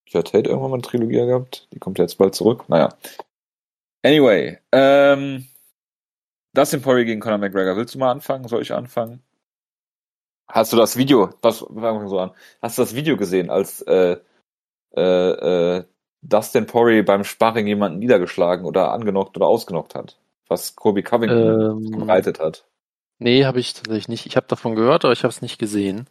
[0.04, 1.68] Ich hatte Tate irgendwann mal eine Trilogie gehabt.
[1.72, 2.68] Die kommt jetzt bald zurück.
[2.68, 2.90] Naja.
[4.02, 5.46] Anyway, ähm,
[6.54, 7.76] Dustin Poirier gegen Conor McGregor.
[7.76, 8.48] Willst du mal anfangen?
[8.48, 9.22] Soll ich anfangen?
[10.48, 12.30] Hast du das Video, was fangen wir so an?
[12.62, 14.16] Hast du das Video gesehen, als äh,
[14.96, 15.00] äh,
[15.78, 15.84] äh,
[16.22, 20.18] Dustin Poirier beim Sparring jemanden niedergeschlagen oder angenockt oder ausgenockt hat?
[20.48, 22.66] Was Kobe Covington ähm, bereitet hat?
[23.18, 24.26] Nee, habe ich tatsächlich nicht.
[24.26, 26.08] Ich habe davon gehört, aber ich habe es nicht gesehen.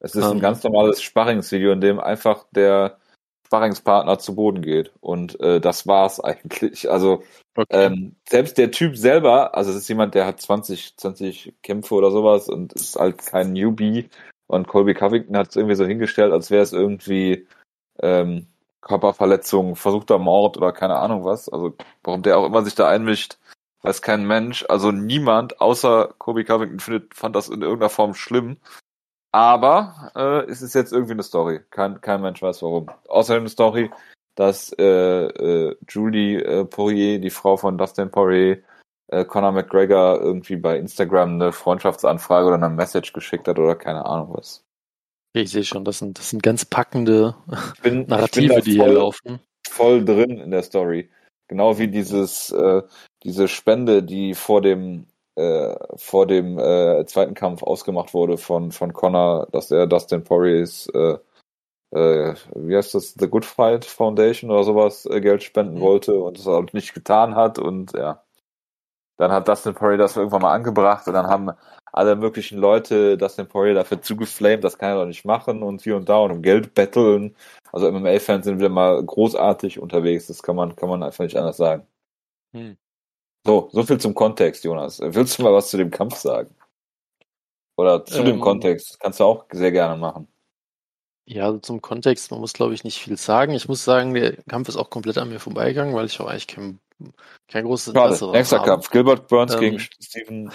[0.00, 2.98] Es ist ähm, ein ganz normales Sparringsvideo, in dem einfach der
[3.46, 4.92] Sparringspartner zu Boden geht.
[5.00, 6.90] Und äh, das war's eigentlich.
[6.90, 7.22] Also
[7.56, 7.86] okay.
[7.86, 12.10] ähm, selbst der Typ selber, also es ist jemand, der hat 20, 20 Kämpfe oder
[12.10, 14.08] sowas und ist halt kein Newbie.
[14.46, 17.48] Und Colby Covington hat es irgendwie so hingestellt, als wäre es irgendwie
[18.00, 18.46] ähm,
[18.80, 21.48] Körperverletzung, versuchter Mord oder keine Ahnung was.
[21.48, 23.38] Also warum der auch immer sich da einmischt,
[23.82, 24.64] weiß kein Mensch.
[24.68, 28.58] Also niemand außer Colby Covington findet, fand das in irgendeiner Form schlimm.
[29.32, 31.60] Aber äh, es ist jetzt irgendwie eine Story.
[31.70, 32.88] Kein, kein Mensch weiß warum.
[33.08, 33.90] Außerdem eine Story,
[34.34, 38.62] dass äh, äh, Julie äh, Poirier, die Frau von Dustin Poirier,
[39.08, 44.04] äh, Conor McGregor irgendwie bei Instagram eine Freundschaftsanfrage oder eine Message geschickt hat oder keine
[44.06, 44.64] Ahnung was.
[45.32, 47.34] Ich sehe schon, das sind, das sind ganz packende
[47.82, 49.40] bin, Narrative, die voll, hier laufen.
[49.68, 51.10] Voll drin in der Story.
[51.48, 52.82] Genau wie dieses, äh,
[53.22, 55.06] diese Spende, die vor dem,
[55.36, 60.88] äh, vor dem äh, zweiten Kampf ausgemacht wurde von, von Connor, dass er Dustin Poiriers,
[60.94, 61.18] äh,
[61.92, 65.80] äh, wie heißt das, The Good Fight Foundation oder sowas, äh, Geld spenden Mhm.
[65.80, 68.25] wollte und es halt nicht getan hat und ja.
[69.16, 71.50] Dann hat Dustin Poirier das irgendwann mal angebracht und dann haben
[71.92, 75.96] alle möglichen Leute Dustin Poirier dafür zugeflamed, das kann er doch nicht machen und hier
[75.96, 77.34] und da und um Geld betteln.
[77.72, 81.56] Also MMA-Fans sind wieder mal großartig unterwegs, das kann man, kann man einfach nicht anders
[81.56, 81.86] sagen.
[82.52, 82.76] Hm.
[83.46, 85.00] So, so viel zum Kontext, Jonas.
[85.00, 86.54] Willst du mal was zu dem Kampf sagen?
[87.76, 88.40] Oder zu dem Ähm.
[88.40, 88.98] Kontext?
[89.00, 90.28] Kannst du auch sehr gerne machen.
[91.28, 93.52] Ja, also zum Kontext, man muss glaube ich nicht viel sagen.
[93.52, 96.46] Ich muss sagen, der Kampf ist auch komplett an mir vorbeigegangen, weil ich auch eigentlich
[96.46, 96.78] kein,
[97.48, 98.68] kein großes Interesse Schade, nächster habe.
[98.68, 98.90] Kampf.
[98.90, 100.50] Gilbert Burns Ähm, gegen Stephen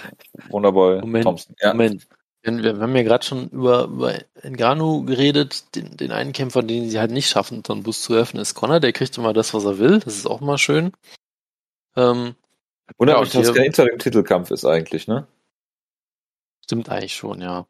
[0.48, 1.56] Wonderboy Moment, Thompson.
[1.60, 1.72] Ja.
[1.72, 2.06] Moment.
[2.44, 6.98] Wir, haben ja gerade schon über, über Ngannou geredet, den, den einen Kämpfer, den sie
[6.98, 8.80] halt nicht schaffen, unter den Bus zu öffnen, ist Connor.
[8.80, 10.00] Der kriegt immer das, was er will.
[10.00, 10.92] Das ist auch mal schön.
[11.94, 12.34] Ähm,
[12.96, 15.26] und dass hier- kein Inter im Titelkampf ist eigentlich, ne?
[16.64, 17.66] stimmt eigentlich schon, ja.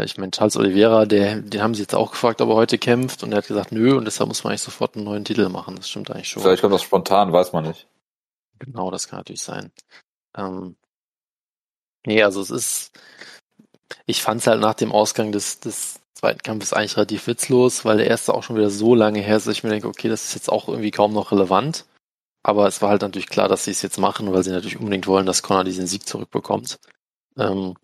[0.00, 3.22] Ich meine, Charles Oliveira, der, den haben sie jetzt auch gefragt, ob er heute kämpft
[3.22, 5.76] und er hat gesagt, nö, und deshalb muss man eigentlich sofort einen neuen Titel machen.
[5.76, 6.42] Das stimmt eigentlich schon.
[6.42, 7.86] Vielleicht kommt das spontan, weiß man nicht.
[8.64, 9.72] Genau, das kann natürlich sein.
[10.36, 10.76] Ähm,
[12.06, 12.92] nee, also es ist,
[14.06, 17.98] ich fand es halt nach dem Ausgang des, des zweiten Kampfes eigentlich relativ witzlos, weil
[17.98, 20.24] der erste auch schon wieder so lange her ist, dass ich mir denke, okay, das
[20.24, 21.84] ist jetzt auch irgendwie kaum noch relevant.
[22.42, 25.06] Aber es war halt natürlich klar, dass sie es jetzt machen, weil sie natürlich unbedingt
[25.06, 26.78] wollen, dass Connor diesen Sieg zurückbekommt.
[27.38, 27.74] Ähm,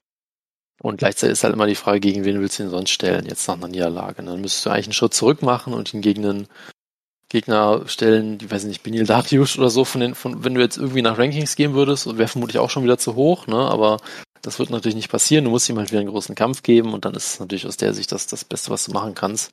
[0.83, 3.47] und gleichzeitig ist halt immer die Frage, gegen wen willst du ihn sonst stellen, jetzt
[3.49, 4.23] nach einer Niederlage.
[4.23, 6.49] Dann müsstest du eigentlich einen Schritt zurück machen und ihn gegen einen
[7.31, 10.61] Gegner stellen, die weiß ich nicht, Benil Dariush oder so, von den, von, wenn du
[10.61, 13.57] jetzt irgendwie nach Rankings gehen würdest, wäre vermutlich auch schon wieder zu hoch, ne?
[13.57, 13.99] Aber
[14.43, 15.45] das wird natürlich nicht passieren.
[15.45, 17.77] Du musst ihm halt wieder einen großen Kampf geben und dann ist es natürlich aus
[17.77, 19.53] der Sicht das, das Beste, was du machen kannst.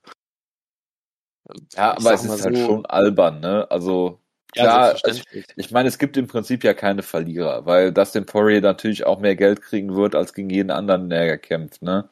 [1.75, 3.69] Ja, Ich aber es ist halt so- schon albern, ne?
[3.69, 4.19] Also,
[4.55, 5.45] Ja, klar, selbstverständlich.
[5.55, 9.35] ich meine, es gibt im Prinzip ja keine Verlierer, weil Dustin Poirier natürlich auch mehr
[9.35, 12.09] Geld kriegen wird, als gegen jeden anderen, der er kämpft, ne?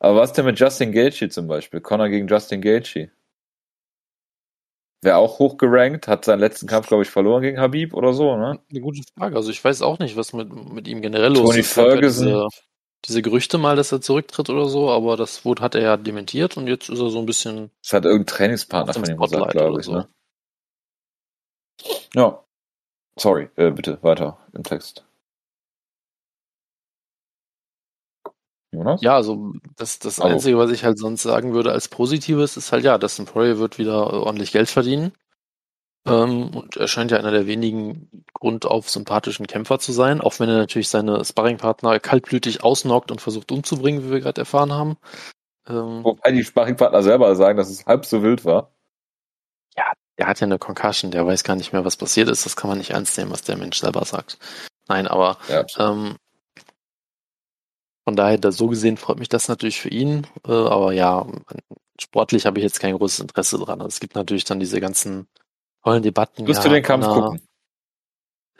[0.00, 1.80] Aber was denn mit Justin Gaethje zum Beispiel?
[1.80, 3.10] Connor gegen Justin Gaethje.
[5.00, 8.58] Wäre auch hochgerankt, hat seinen letzten Kampf, glaube ich, verloren gegen Habib oder so, ne?
[8.68, 9.36] Eine gute Frage.
[9.36, 11.70] Also ich weiß auch nicht, was mit, mit ihm generell los Tony ist.
[11.70, 12.26] Es gab ja Ferguson.
[12.26, 12.46] Diese,
[13.06, 16.56] diese Gerüchte mal, dass er zurücktritt oder so, aber das wurde, hat er ja dementiert
[16.56, 19.80] und jetzt ist er so ein bisschen Das hat irgendein Trainingspartner von ihm gesagt, glaube
[19.80, 19.92] ich, so.
[19.92, 20.08] ne?
[22.14, 22.44] Ja.
[23.16, 25.07] Sorry, äh, bitte, weiter im Text.
[28.72, 29.00] Jonas?
[29.02, 30.34] Ja, also das, das Also.
[30.34, 33.78] Einzige, was ich halt sonst sagen würde als Positives, ist halt ja, Dustin Poirier wird
[33.78, 35.12] wieder ordentlich Geld verdienen.
[36.06, 40.48] Ähm, und er scheint ja einer der wenigen grundauf sympathischen Kämpfer zu sein, auch wenn
[40.48, 44.96] er natürlich seine Sparringpartner kaltblütig ausnockt und versucht umzubringen, wie wir gerade erfahren haben.
[45.68, 48.72] Ähm, Wobei die Sparringpartner selber sagen, dass es halb so wild war.
[50.16, 52.44] er hat ja eine Concussion, der weiß gar nicht mehr, was passiert ist.
[52.44, 54.38] Das kann man nicht ernst nehmen, was der Mensch selber sagt.
[54.88, 56.16] Nein, aber Ja, ähm,
[58.08, 60.26] von daher, da so gesehen freut mich das natürlich für ihn.
[60.46, 61.26] Äh, aber ja,
[62.00, 63.82] sportlich habe ich jetzt kein großes Interesse dran.
[63.82, 65.26] Also es gibt natürlich dann diese ganzen
[65.84, 66.46] tollen Debatten.
[66.46, 67.42] Wirst ja, du den Kampf Connor, gucken?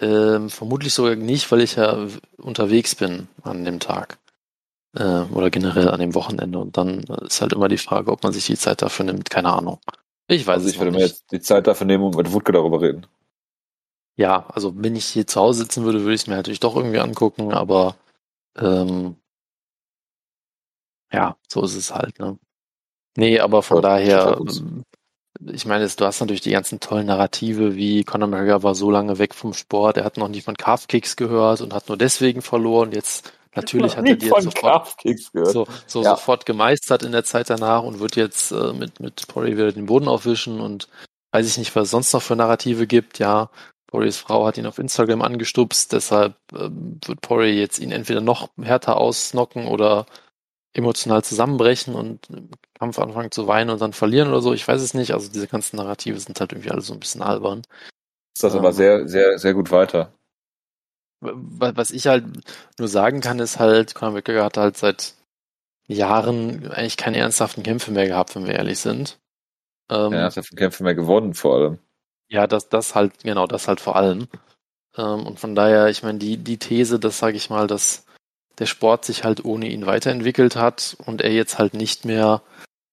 [0.00, 4.18] Ähm, vermutlich sogar nicht, weil ich ja unterwegs bin an dem Tag.
[4.94, 6.58] Äh, oder generell an dem Wochenende.
[6.58, 9.30] Und dann ist halt immer die Frage, ob man sich die Zeit dafür nimmt.
[9.30, 9.78] Keine Ahnung.
[10.26, 12.32] Ich weiß Also es ich noch würde mir jetzt die Zeit dafür nehmen und mit
[12.32, 13.06] Wutke darüber reden.
[14.16, 16.76] Ja, also wenn ich hier zu Hause sitzen würde, würde ich es mir natürlich doch
[16.76, 17.96] irgendwie angucken, aber
[18.58, 19.16] ähm,
[21.12, 22.38] ja, so ist es halt, ne?
[23.16, 24.84] Nee, aber von Ja, daher, ähm,
[25.52, 29.18] ich meine, du hast natürlich die ganzen tollen Narrative, wie Conor McGregor war so lange
[29.18, 32.92] weg vom Sport, er hat noch nie von Calf-Kicks gehört und hat nur deswegen verloren.
[32.92, 34.82] Jetzt, natürlich hat er die jetzt sofort
[35.42, 36.04] so, so Ja.
[36.04, 39.86] sofort gemeistert in der Zeit danach und wird jetzt äh, mit, mit Poirier wieder den
[39.86, 40.88] Boden aufwischen und
[41.32, 43.18] weiß ich nicht, was es sonst noch für Narrative gibt.
[43.18, 43.50] Ja,
[43.88, 48.50] Poiriers Frau hat ihn auf Instagram angestupst, deshalb ähm, wird Poirier jetzt ihn entweder noch
[48.60, 50.06] härter ausnocken oder
[50.74, 54.54] emotional zusammenbrechen und im Kampf anfangen zu weinen und dann verlieren oder so.
[54.54, 55.12] Ich weiß es nicht.
[55.14, 57.62] Also diese ganzen Narrative sind halt irgendwie alle so ein bisschen albern.
[58.34, 58.72] ist das aber Ähm.
[58.72, 60.14] sehr, sehr, sehr gut weiter.
[61.20, 62.24] Wa- Was ich halt
[62.78, 65.14] nur sagen kann, ist halt, Conor McGregor hat halt seit
[65.88, 69.18] Jahren eigentlich keine ernsthaften Kämpfe mehr gehabt, wenn wir ehrlich sind.
[69.90, 71.78] Ähm, Er hat ja von Kämpfen mehr gewonnen, vor allem.
[72.28, 74.28] ja, das, das halt, genau, das halt vor allem.
[74.96, 78.06] Ähm, und von daher, ich meine, die, die These, das sage ich mal, dass
[78.58, 82.42] der Sport sich halt ohne ihn weiterentwickelt hat und er jetzt halt nicht mehr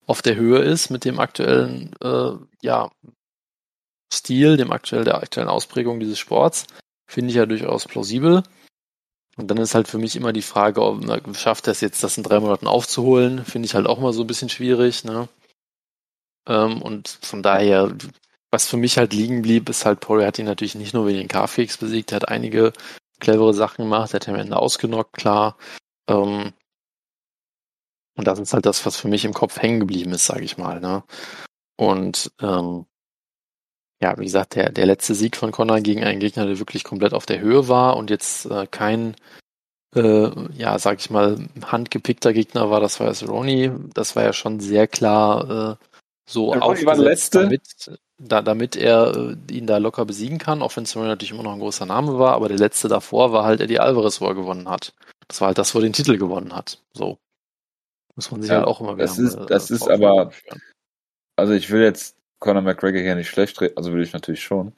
[0.05, 2.91] auf der Höhe ist mit dem aktuellen, äh, ja,
[4.13, 6.67] Stil, dem aktuell, der aktuellen Ausprägung dieses Sports,
[7.07, 8.43] finde ich ja durchaus plausibel.
[9.37, 12.03] Und dann ist halt für mich immer die Frage, ob na, schafft er es jetzt,
[12.03, 13.43] das in drei Monaten aufzuholen?
[13.43, 15.03] Finde ich halt auch mal so ein bisschen schwierig.
[15.03, 15.27] Ne?
[16.47, 17.93] Ähm, und von daher,
[18.51, 21.19] was für mich halt liegen blieb, ist halt, Poirier hat ihn natürlich nicht nur wegen
[21.19, 22.71] den K-Fix besiegt, er hat einige
[23.19, 25.57] clevere Sachen gemacht, er hat am Ende ausgenockt, klar.
[26.09, 26.53] Ähm,
[28.17, 30.57] und das ist halt das, was für mich im Kopf hängen geblieben ist, sage ich
[30.57, 30.79] mal.
[30.79, 31.03] Ne?
[31.77, 32.85] Und ähm,
[34.01, 37.13] ja, wie gesagt, der, der letzte Sieg von Connor gegen einen Gegner, der wirklich komplett
[37.13, 39.15] auf der Höhe war und jetzt äh, kein,
[39.95, 43.71] äh, ja, sag ich mal, handgepickter Gegner war, das war jetzt Ronnie.
[43.93, 45.85] Das war ja schon sehr klar äh,
[46.27, 50.85] so ja, aufgesetzt, damit, da, damit er äh, ihn da locker besiegen kann, auch wenn
[50.85, 53.79] Ronnie natürlich immer noch ein großer Name war, aber der letzte davor war halt Eddie
[53.79, 54.93] Alvarez, wo er gewonnen hat.
[55.27, 56.81] Das war halt das, wo er den Titel gewonnen hat.
[56.93, 57.17] So.
[58.15, 59.05] Muss man sich ja, halt auch immer wieder.
[59.05, 60.31] Das ist, das ist aber,
[61.35, 64.73] also ich will jetzt Conor McGregor hier nicht schlecht reden, also will ich natürlich schon.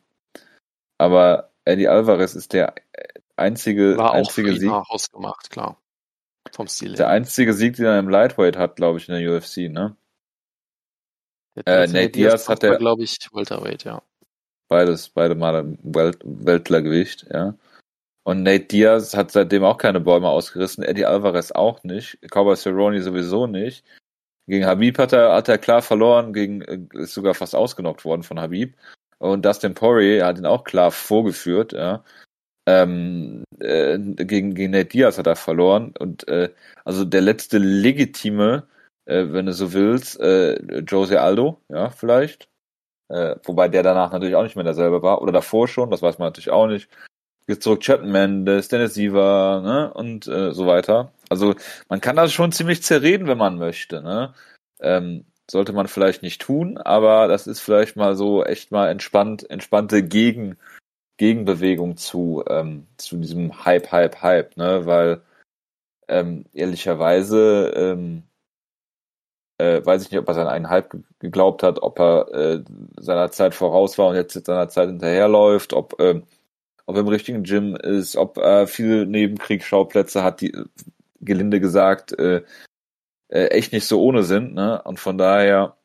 [0.98, 2.74] Aber Eddie Alvarez ist der
[3.36, 4.72] einzige, War einzige Sieg.
[4.72, 5.78] Ausgemacht, klar.
[6.52, 6.98] Vom Stil her.
[6.98, 9.96] Der einzige Sieg, den er im Lightweight hat, glaube ich, in der UFC, ne?
[11.66, 14.02] Äh, Nate Diaz hat er, glaube ich, Welterweight, ja.
[14.68, 17.56] Beides, beide Male Welt, Weltlergewicht, ja.
[18.24, 23.02] Und Nate Diaz hat seitdem auch keine Bäume ausgerissen, Eddie Alvarez auch nicht, Cowboy Cerrone
[23.02, 23.86] sowieso nicht.
[24.48, 28.24] Gegen Habib hat er, hat er klar verloren, gegen, äh, ist sogar fast ausgenockt worden
[28.24, 28.76] von Habib.
[29.20, 32.04] Und Dustin Poirier hat ihn auch klar vorgeführt, ja.
[32.66, 35.94] Ähm, äh, gegen, gegen Nate Diaz hat er verloren.
[36.00, 36.50] Und äh,
[36.86, 38.68] also der letzte legitime,
[39.08, 42.50] äh, wenn du so willst, äh, Jose Aldo, ja, vielleicht.
[43.10, 45.22] Äh, wobei der danach natürlich auch nicht mehr derselbe war.
[45.22, 46.90] Oder davor schon, das weiß man natürlich auch nicht.
[47.48, 49.94] Jetzt zurück Chapman Mendes, Dennis Siever, ne?
[49.94, 51.14] Und äh, so weiter.
[51.30, 51.56] Also
[51.88, 54.02] man kann das schon ziemlich zerreden, wenn man möchte.
[54.02, 54.34] Ne?
[54.82, 59.50] Ähm, sollte man vielleicht nicht tun, aber das ist vielleicht mal so echt mal entspannt,
[59.50, 60.58] entspannte Gegen,
[61.18, 64.86] Gegenbewegung zu, ähm, zu diesem Hype, Hype, Hype, ne?
[64.86, 65.22] Weil
[66.10, 68.24] ähm, ehrlicherweise ähm,
[69.58, 72.64] äh, weiß ich nicht, ob er seinen eigenen Hype geglaubt hat, ob er äh,
[73.00, 76.22] seiner Zeit voraus war und jetzt seiner Zeit hinterherläuft, ob, äh,
[76.86, 80.56] ob er im richtigen Gym ist, ob er viele Nebenkriegsschauplätze hat, die
[81.22, 82.44] gelinde gesagt, äh,
[83.30, 84.82] äh, echt nicht so ohne sind, ne?
[84.84, 85.78] Und von daher,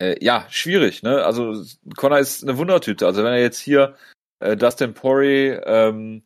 [0.00, 1.24] äh, ja, schwierig, ne?
[1.24, 1.62] Also
[1.96, 3.06] Connor ist eine Wundertüte.
[3.06, 3.96] Also wenn er jetzt hier
[4.40, 6.22] äh, Dustin Poirier ähm,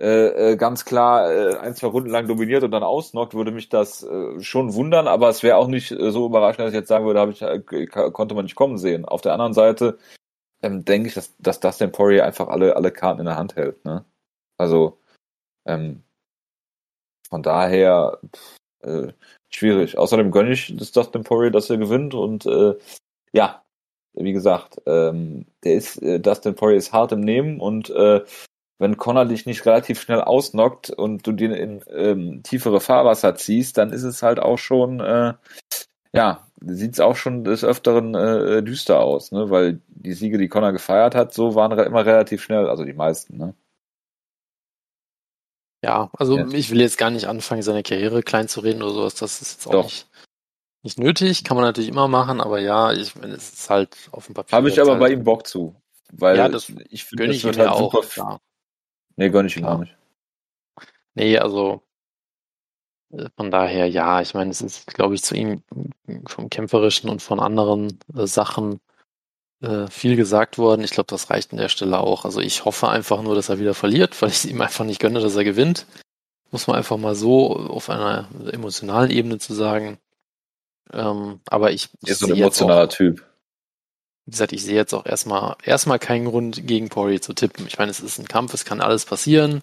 [0.00, 3.68] äh, äh, ganz klar äh, ein, zwei Runden lang dominiert und dann ausnockt, würde mich
[3.68, 6.88] das äh, schon wundern, aber es wäre auch nicht äh, so überraschend, dass ich jetzt
[6.88, 9.04] sagen würde, habe ich, äh, konnte man nicht kommen sehen.
[9.04, 9.98] Auf der anderen Seite
[10.62, 13.84] ähm, denke ich, dass, dass Dustin Poirier einfach alle, alle Karten in der Hand hält,
[13.84, 14.04] ne?
[14.58, 14.98] Also,
[15.66, 16.02] ähm,
[17.28, 18.20] von daher
[18.80, 19.12] äh,
[19.50, 19.98] schwierig.
[19.98, 22.74] Außerdem gönne ich das Dustin Poirier, dass er gewinnt und äh,
[23.32, 23.62] ja,
[24.14, 28.24] wie gesagt, ähm, der ist äh, Dustin Poirier ist hart im Nehmen und äh,
[28.80, 33.78] wenn Connor dich nicht relativ schnell ausnockt und du den in ähm, tiefere Fahrwasser ziehst,
[33.78, 35.34] dann ist es halt auch schon äh,
[36.12, 39.50] ja, sieht es auch schon des Öfteren äh, düster aus, ne?
[39.50, 43.36] Weil die Siege, die Connor gefeiert hat, so waren immer relativ schnell, also die meisten,
[43.36, 43.54] ne?
[45.82, 46.46] Ja, also ja.
[46.48, 49.14] ich will jetzt gar nicht anfangen, seine Karriere klein zu reden oder sowas.
[49.14, 50.08] Das ist jetzt auch nicht,
[50.82, 51.42] nicht nötig.
[51.42, 54.56] Kann man natürlich immer machen, aber ja, ich meine, es ist halt auf dem Papier.
[54.56, 55.74] Habe ich aber halt, bei ihm Bock zu.
[56.12, 58.06] Weil ja, das ich finde, das wird halt auch, super.
[58.06, 58.40] Klar.
[59.20, 59.94] Nee, gönne ich ihm auch nicht.
[61.14, 61.82] Nee, also
[63.12, 65.62] äh, von daher, ja, ich meine, es ist, glaube ich, zu ihm
[66.26, 68.80] vom Kämpferischen und von anderen äh, Sachen
[69.60, 70.84] äh, viel gesagt worden.
[70.84, 72.24] Ich glaube, das reicht an der Stelle auch.
[72.24, 75.20] Also ich hoffe einfach nur, dass er wieder verliert, weil ich ihm einfach nicht gönne,
[75.20, 75.84] dass er gewinnt.
[76.50, 79.98] Muss man einfach mal so auf einer emotionalen Ebene zu sagen.
[80.94, 83.22] Ähm, aber ich, ich ist so ein emotionaler auch, Typ.
[84.30, 87.66] Wie gesagt, ich sehe jetzt auch erstmal erstmal keinen Grund, gegen Poirier zu tippen.
[87.66, 89.60] Ich meine, es ist ein Kampf, es kann alles passieren.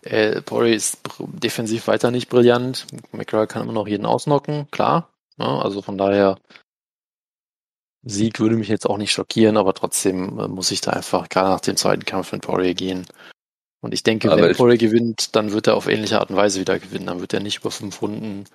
[0.00, 2.86] Äh, Poirier ist defensiv weiter nicht brillant.
[3.12, 5.10] McGregor kann immer noch jeden ausnocken, klar.
[5.36, 5.62] Ja, ne?
[5.62, 6.38] also von daher
[8.02, 11.50] Sieg würde mich jetzt auch nicht schockieren, aber trotzdem äh, muss ich da einfach gerade
[11.50, 13.04] nach dem zweiten Kampf mit Poirier gehen.
[13.82, 16.60] Und ich denke, aber wenn Poirier gewinnt, dann wird er auf ähnliche Art und Weise
[16.60, 17.08] wieder gewinnen.
[17.08, 18.46] Dann wird er nicht über fünf Runden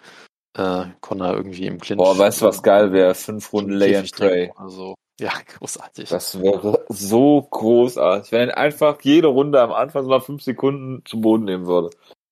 [0.56, 1.98] äh, Connor irgendwie im Clinch.
[1.98, 3.16] Boah, weißt du, was geil wäre?
[3.16, 4.52] Fünf Runden Lay and Pray.
[4.56, 6.10] Also, ja, großartig.
[6.10, 11.22] Das wäre so großartig, wenn er einfach jede Runde am Anfang mal fünf Sekunden zu
[11.22, 11.90] Boden nehmen würde.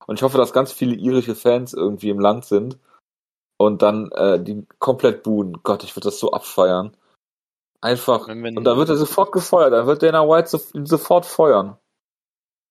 [0.07, 2.77] Und ich hoffe, dass ganz viele irische Fans irgendwie im Land sind
[3.58, 5.62] und dann äh, die komplett buhen.
[5.63, 6.98] Gott, ich würde das so abfeiern.
[7.79, 8.27] Einfach.
[8.27, 9.73] Wenn, wenn, und dann wird er sofort gefeuert.
[9.73, 11.77] Dann wird Dana White so, sofort feuern.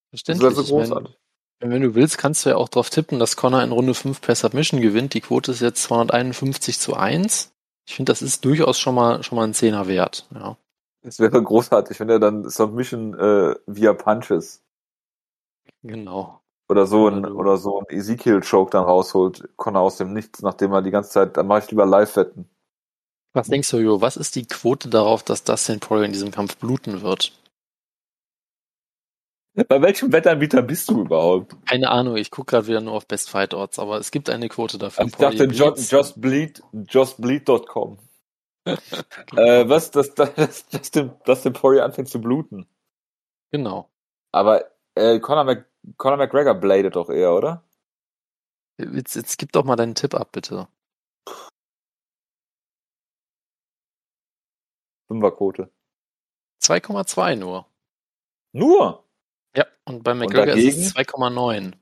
[0.09, 0.49] Verständlich.
[0.49, 1.20] Das wäre so großartig.
[1.61, 4.35] Wenn, du willst, kannst du ja auch darauf tippen, dass Connor in Runde 5 per
[4.35, 5.13] Submission gewinnt.
[5.13, 7.53] Die Quote ist jetzt 251 zu 1.
[7.87, 10.27] Ich finde, das ist durchaus schon mal, schon mal ein Zehner wert.
[10.33, 10.57] Ja.
[11.03, 14.63] Es wäre großartig, wenn er dann Submission äh, via Punches.
[15.83, 16.41] Genau.
[16.67, 20.81] oder so ein, oder so ein Ezekiel-Choke dann rausholt, Connor aus dem Nichts, nachdem er
[20.81, 22.49] die ganze Zeit, dann mache ich lieber Live-Wetten.
[23.33, 24.01] Was denkst du, Jo?
[24.01, 27.33] Was ist die Quote darauf, dass Dustin Poirier in diesem Kampf bluten wird?
[29.53, 31.55] Bei welchem Wettanbieter bist du überhaupt?
[31.67, 34.47] Keine Ahnung, ich gucke gerade wieder nur auf Best Fight Odds, aber es gibt eine
[34.47, 35.05] Quote dafür.
[35.05, 37.99] Ich dachte, just, justbleed, justbleed.com.
[38.65, 42.65] äh, was, dass, dass, dass, dem, dass dem Poirier anfängt zu bluten.
[43.51, 43.89] Genau.
[44.31, 45.65] Aber äh, Conor, Mc,
[45.97, 47.63] Conor McGregor bladet doch eher, oder?
[48.77, 50.69] Jetzt, jetzt gib doch mal deinen Tipp ab, bitte.
[55.07, 55.69] Fünferquote.
[56.61, 57.65] 2,2 nur.
[58.53, 59.03] Nur?
[59.85, 61.73] Und bei McGregor ist es 2,9.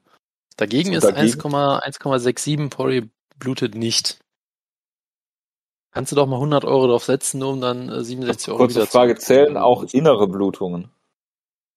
[0.57, 4.19] Dagegen ist 1,67 Poirier blutet nicht.
[5.91, 8.85] Kannst du doch mal 100 Euro drauf setzen, um dann äh, 67 Euro Kurze wieder
[8.85, 10.89] Frage, zu zählen auch innere Blutungen?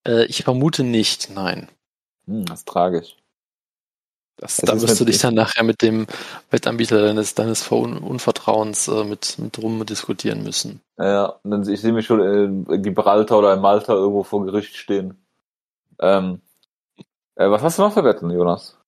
[0.06, 1.68] Äh, ich vermute nicht, nein.
[2.26, 3.16] Hm, das ist tragisch.
[4.36, 6.06] Das, da wirst du dich dann nachher mit dem
[6.50, 10.80] Wettanbieter deines, deines Unvertrauens äh, mit, mit rum diskutieren müssen.
[10.98, 15.21] Ja, ich sehe mich schon in Gibraltar oder in Malta irgendwo vor Gericht stehen.
[16.02, 16.42] Ähm,
[17.36, 18.78] äh, was hast du noch für Wetten, Jonas?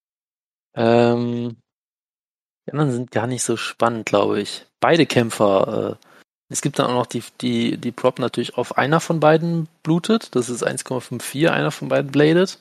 [0.74, 1.56] Ähm,
[2.66, 4.66] die anderen sind gar nicht so spannend, glaube ich.
[4.80, 5.98] Beide Kämpfer.
[6.00, 6.06] Äh,
[6.48, 10.34] es gibt dann auch noch die, die, die Prop natürlich auf einer von beiden blutet.
[10.34, 12.58] Das ist 1,54, einer von beiden bladet.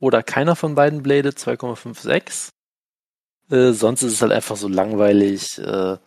[0.00, 2.50] Oder keiner von beiden bladet, 2,56.
[3.50, 5.58] Äh, sonst ist es halt einfach so langweilig.
[5.58, 5.98] Äh,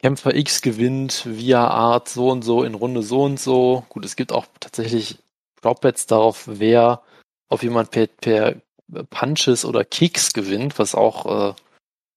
[0.00, 3.84] Kämpfer X gewinnt via Art so und so in Runde so und so.
[3.88, 5.18] Gut, es gibt auch tatsächlich
[5.64, 7.02] Dropbets darauf, wer
[7.48, 8.56] auf jemand per, per
[9.10, 11.54] Punches oder Kicks gewinnt, was auch äh,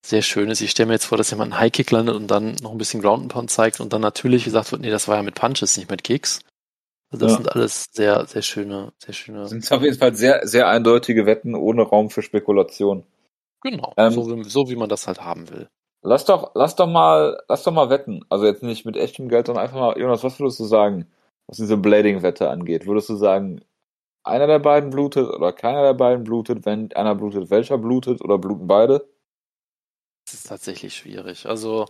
[0.05, 0.61] sehr schön ist.
[0.61, 3.01] Ich stelle mir jetzt vor, dass jemand einen High-Kick landet und dann noch ein bisschen
[3.01, 5.77] Ground and Pound zeigt und dann natürlich gesagt wird, nee, das war ja mit Punches,
[5.77, 6.41] nicht mit Kicks.
[7.09, 7.37] Also das ja.
[7.37, 9.39] sind alles sehr, sehr schöne, sehr schöne.
[9.39, 13.05] Das sind auf jeden Fall sehr, sehr eindeutige Wetten ohne Raum für Spekulation.
[13.63, 15.69] Genau, ähm, so, wie, so wie man das halt haben will.
[16.03, 18.23] Lass doch, lass doch mal, lass doch mal wetten.
[18.29, 21.07] Also jetzt nicht mit echtem Geld, sondern einfach mal, Jonas, was würdest du sagen?
[21.47, 22.85] Was diese Blading-Wette angeht.
[22.85, 23.61] Würdest du sagen,
[24.23, 26.65] einer der beiden blutet oder keiner der beiden blutet?
[26.65, 29.07] Wenn einer blutet, welcher blutet oder bluten beide?
[30.25, 31.45] Das ist tatsächlich schwierig.
[31.47, 31.85] Also.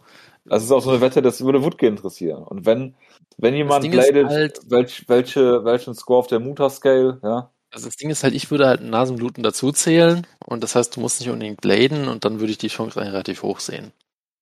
[0.46, 2.44] Das ist auch so eine Wette, das würde Woodke interessieren.
[2.44, 2.96] Und wenn,
[3.38, 7.52] wenn jemand bladet, halt, welch, welche, welchen Score auf der Muta-Scale, ja?
[7.72, 11.02] Also das Ding ist halt, ich würde halt Nasenbluten dazu zählen und das heißt, du
[11.02, 13.92] musst nicht unbedingt bladen und dann würde ich die Chance relativ hoch sehen.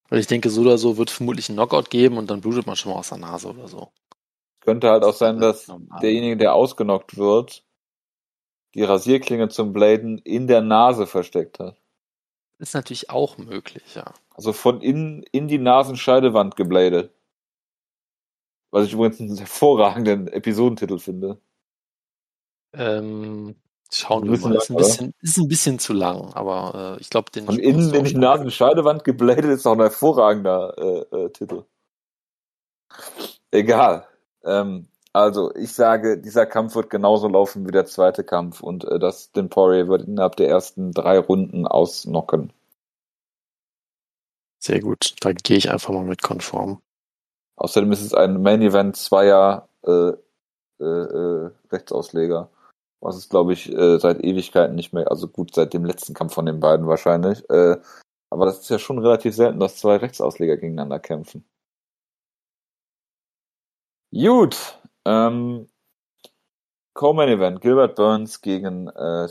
[0.09, 2.67] Weil ich denke, so oder so wird es vermutlich einen Knockout geben und dann blutet
[2.67, 3.89] man schon mal aus der Nase oder so.
[4.65, 7.63] Könnte halt auch sein, dass derjenige, der ausgenockt wird,
[8.73, 11.77] die Rasierklinge zum Bladen in der Nase versteckt hat.
[12.57, 14.11] Ist natürlich auch möglich, ja.
[14.33, 17.13] Also von innen in die Nasenscheidewand gebladet.
[18.71, 21.39] Was ich übrigens einen hervorragenden Episodentitel finde.
[22.73, 23.55] Ähm,
[23.91, 24.49] schauen wir mal.
[24.49, 27.45] Lang, ist, ein bisschen, ist ein bisschen zu lang, aber äh, ich glaube, den.
[27.45, 31.65] Von innen in die Nasenscheidewand gebladet ist auch ein hervorragender äh, äh, Titel.
[33.51, 34.07] Egal.
[34.45, 38.99] Ähm, also, ich sage, dieser Kampf wird genauso laufen wie der zweite Kampf und äh,
[38.99, 42.51] das den Poirier wird innerhalb der ersten drei Runden ausnocken.
[44.59, 46.81] Sehr gut, da gehe ich einfach mal mit konform.
[47.55, 50.11] Außerdem ist es ein Main Event zweier äh,
[50.79, 52.49] äh, äh, Rechtsausleger,
[52.99, 56.33] was es glaube ich äh, seit Ewigkeiten nicht mehr, also gut seit dem letzten Kampf
[56.33, 57.49] von den beiden wahrscheinlich.
[57.49, 57.77] Äh,
[58.29, 61.45] aber das ist ja schon relativ selten, dass zwei Rechtsausleger gegeneinander kämpfen.
[64.15, 64.79] Gut.
[65.03, 65.67] Ähm,
[66.93, 69.27] Co-Main Event, Gilbert Burns gegen äh,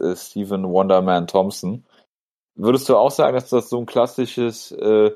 [0.00, 1.84] äh, Stephen Wonderman Thompson.
[2.54, 5.10] Würdest du auch sagen, dass das so ein klassisches äh,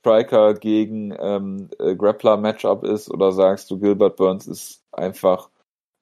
[0.00, 5.50] Striker gegen ähm, äh, Grappler Matchup ist oder sagst du, Gilbert Burns ist einfach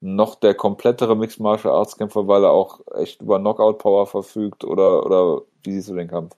[0.00, 4.64] noch der komplettere Mixed Martial Arts Kämpfer, weil er auch echt über Knockout Power verfügt
[4.64, 6.36] oder oder wie siehst du den Kampf?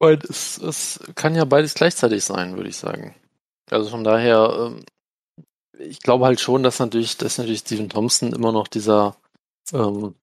[0.00, 3.14] Es, es kann ja beides gleichzeitig sein, würde ich sagen.
[3.70, 4.84] Also von daher, ähm,
[5.78, 9.16] ich glaube halt schon, dass natürlich, dass natürlich Stephen Thompson immer noch dieser
[9.72, 10.14] ähm,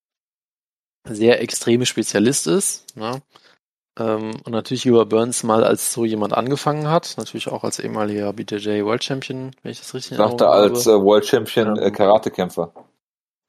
[1.08, 2.96] sehr extreme Spezialist ist.
[2.96, 3.22] Ne?
[4.00, 8.32] Ähm, und natürlich über Burns mal als so jemand angefangen hat, natürlich auch als ehemaliger
[8.32, 10.30] BJJ World Champion, wenn ich das richtig erinnere.
[10.30, 12.74] Sagte als äh, World Champion äh, Karatekämpfer.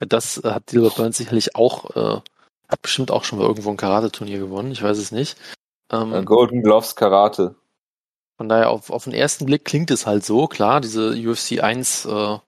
[0.01, 2.21] Das hat Gilbert Burns sicherlich auch, äh,
[2.69, 5.37] hat bestimmt auch schon mal irgendwo ein Karate-Turnier gewonnen, ich weiß es nicht.
[5.93, 7.55] Ähm, äh, Golden Gloves Karate.
[8.43, 12.07] Von daher auf, auf den ersten Blick klingt es halt so, klar, diese UFC 1
[12.07, 12.39] äh,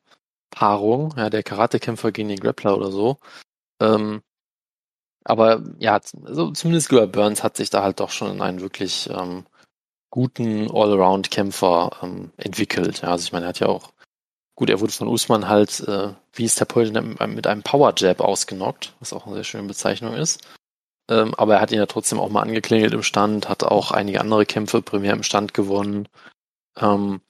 [0.51, 3.19] Paarung, ja, der Karatekämpfer gegen den Grappler oder so.
[3.81, 4.21] Ähm,
[5.23, 9.09] aber ja, also zumindest Gilbert Burns hat sich da halt doch schon in einen wirklich
[9.09, 9.47] ähm,
[10.11, 13.03] guten Allround-Kämpfer ähm, entwickelt.
[13.03, 13.93] Ja, also ich meine, er hat ja auch
[14.57, 18.21] gut, er wurde von Usman halt, äh, wie es der heute mit einem Power Jab
[18.21, 20.43] ausgenockt, was auch eine sehr schöne Bezeichnung ist.
[21.09, 24.21] Ähm, aber er hat ihn ja trotzdem auch mal angeklingelt im Stand, hat auch einige
[24.21, 26.09] andere Kämpfe primär im Stand gewonnen.
[26.77, 27.21] Ähm,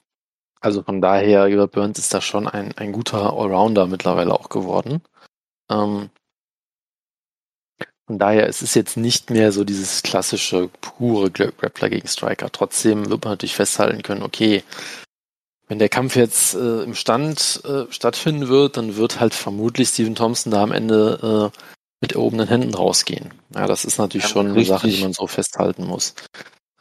[0.60, 5.02] also von daher, Gilbert Burns ist da schon ein, ein guter Allrounder mittlerweile auch geworden.
[5.70, 6.10] Ähm,
[8.06, 12.50] von daher es ist jetzt nicht mehr so dieses klassische, pure Grappler gegen Striker.
[12.52, 14.62] Trotzdem wird man natürlich festhalten können, okay,
[15.66, 20.14] wenn der Kampf jetzt äh, im Stand äh, stattfinden wird, dann wird halt vermutlich Steven
[20.14, 21.73] Thompson da am Ende äh,
[22.04, 23.32] mit erhobenen Händen rausgehen.
[23.54, 26.14] Ja, das ist natürlich ja, schon richtig, eine Sache, die man so festhalten muss.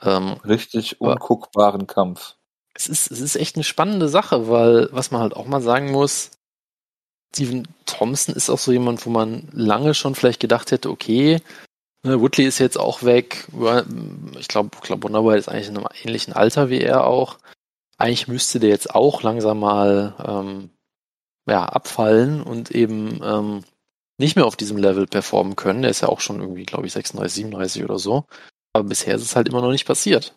[0.01, 2.35] Ähm, richtig unguckbaren Kampf.
[2.73, 5.93] Es ist, es ist echt eine spannende Sache, weil, was man halt auch mal sagen
[5.93, 6.31] muss,
[7.33, 11.39] Steven Thompson ist auch so jemand, wo man lange schon vielleicht gedacht hätte, okay,
[12.03, 13.47] ne, Woodley ist jetzt auch weg.
[14.37, 17.37] Ich glaube, glaub, Wonderboy ist eigentlich in einem ähnlichen Alter wie er auch.
[17.97, 20.69] Eigentlich müsste der jetzt auch langsam mal ähm,
[21.47, 23.63] ja, abfallen und eben ähm,
[24.23, 25.81] nicht mehr auf diesem Level performen können.
[25.81, 28.25] Der ist ja auch schon irgendwie, glaube ich, 36, 37 oder so.
[28.73, 30.35] Aber bisher ist es halt immer noch nicht passiert.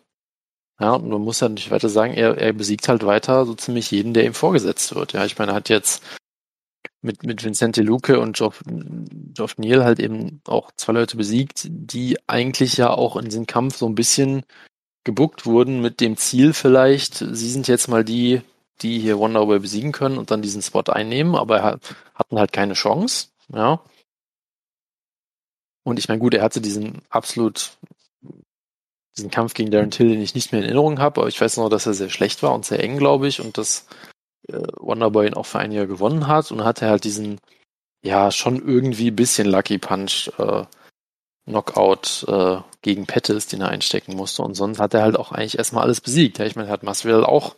[0.79, 3.89] Ja, und man muss ja nicht weiter sagen, er, er besiegt halt weiter so ziemlich
[3.89, 5.13] jeden, der ihm vorgesetzt wird.
[5.13, 6.03] Ja, ich meine, er hat jetzt
[7.01, 12.17] mit, mit Vincente Luque und Geoff, Geoff Neal halt eben auch zwei Leute besiegt, die
[12.27, 14.43] eigentlich ja auch in diesem Kampf so ein bisschen
[15.03, 18.41] gebuckt wurden mit dem Ziel vielleicht, sie sind jetzt mal die,
[18.81, 21.79] die hier Wonderboy besiegen können und dann diesen Spot einnehmen, aber er
[22.13, 23.81] hatten halt keine Chance, ja.
[25.83, 27.77] Und ich meine, gut, er hatte diesen absolut,
[29.15, 31.57] diesen Kampf gegen Darren Till, den ich nicht mehr in Erinnerung habe, aber ich weiß
[31.57, 33.87] noch, dass er sehr schlecht war und sehr eng, glaube ich, und dass
[34.49, 37.39] äh, Wonderboy ihn auch für ein Jahr gewonnen hat und hatte halt diesen,
[38.03, 40.65] ja, schon irgendwie bisschen Lucky Punch äh,
[41.45, 44.43] Knockout äh, gegen Pettis, den er einstecken musste.
[44.43, 46.39] Und sonst hat er halt auch eigentlich erstmal alles besiegt.
[46.39, 47.55] Ja, ich meine, er hat Masvidal auch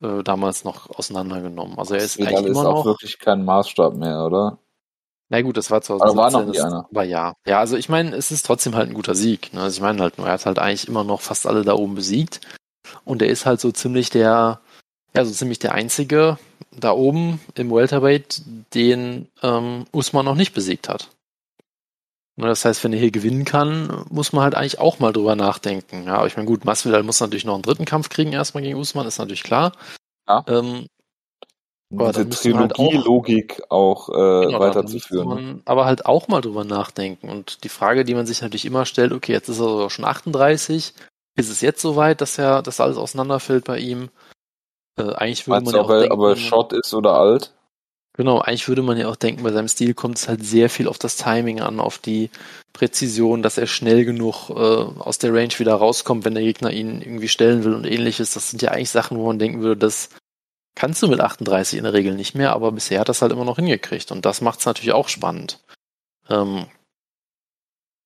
[0.00, 1.78] äh, damals noch auseinandergenommen.
[1.78, 4.58] Also er ist Masvidal eigentlich immer ist auch noch, wirklich kein Maßstab mehr, oder?
[5.28, 6.18] Na gut, das war 2017.
[6.18, 6.90] Aber war noch.
[6.90, 7.34] Aber ja.
[7.46, 9.52] Ja, also ich meine, es ist trotzdem halt ein guter Sieg.
[9.52, 9.62] Ne?
[9.62, 11.94] Also ich meine halt nur, er hat halt eigentlich immer noch fast alle da oben
[11.94, 12.40] besiegt.
[13.04, 14.60] Und er ist halt so ziemlich der,
[15.14, 16.38] ja, so ziemlich der einzige
[16.70, 18.42] da oben im Welterweight,
[18.74, 21.08] den ähm, Usman noch nicht besiegt hat.
[22.36, 25.36] Ne, das heißt, wenn er hier gewinnen kann, muss man halt eigentlich auch mal drüber
[25.36, 26.04] nachdenken.
[26.04, 28.78] Ja, aber ich meine, gut, Masvidal muss natürlich noch einen dritten Kampf kriegen, erstmal gegen
[28.78, 29.72] Usman, ist natürlich klar.
[30.28, 30.44] Ja.
[30.46, 30.86] Ähm,
[31.92, 35.28] aber Diese Trilogie-Logik halt auch, auch äh, genau, weiterzuführen.
[35.28, 37.28] Man aber halt auch mal drüber nachdenken.
[37.28, 40.04] Und die Frage, die man sich natürlich immer stellt, okay, jetzt ist er sogar schon
[40.04, 40.94] 38,
[41.36, 44.08] ist es jetzt soweit, dass er, dass alles auseinanderfällt bei ihm?
[44.98, 47.52] Äh, eigentlich würde Meinst man ja auch aber, denken, aber Shot ist oder alt?
[48.16, 50.88] Genau, eigentlich würde man ja auch denken, bei seinem Stil kommt es halt sehr viel
[50.88, 52.30] auf das Timing an, auf die
[52.72, 57.02] Präzision, dass er schnell genug äh, aus der Range wieder rauskommt, wenn der Gegner ihn
[57.02, 58.32] irgendwie stellen will und ähnliches.
[58.32, 60.08] Das sind ja eigentlich Sachen, wo man denken würde, das
[60.76, 63.44] kannst du mit 38 in der Regel nicht mehr, aber bisher hat das halt immer
[63.44, 65.58] noch hingekriegt und das macht es natürlich auch spannend.
[66.28, 66.66] Ähm,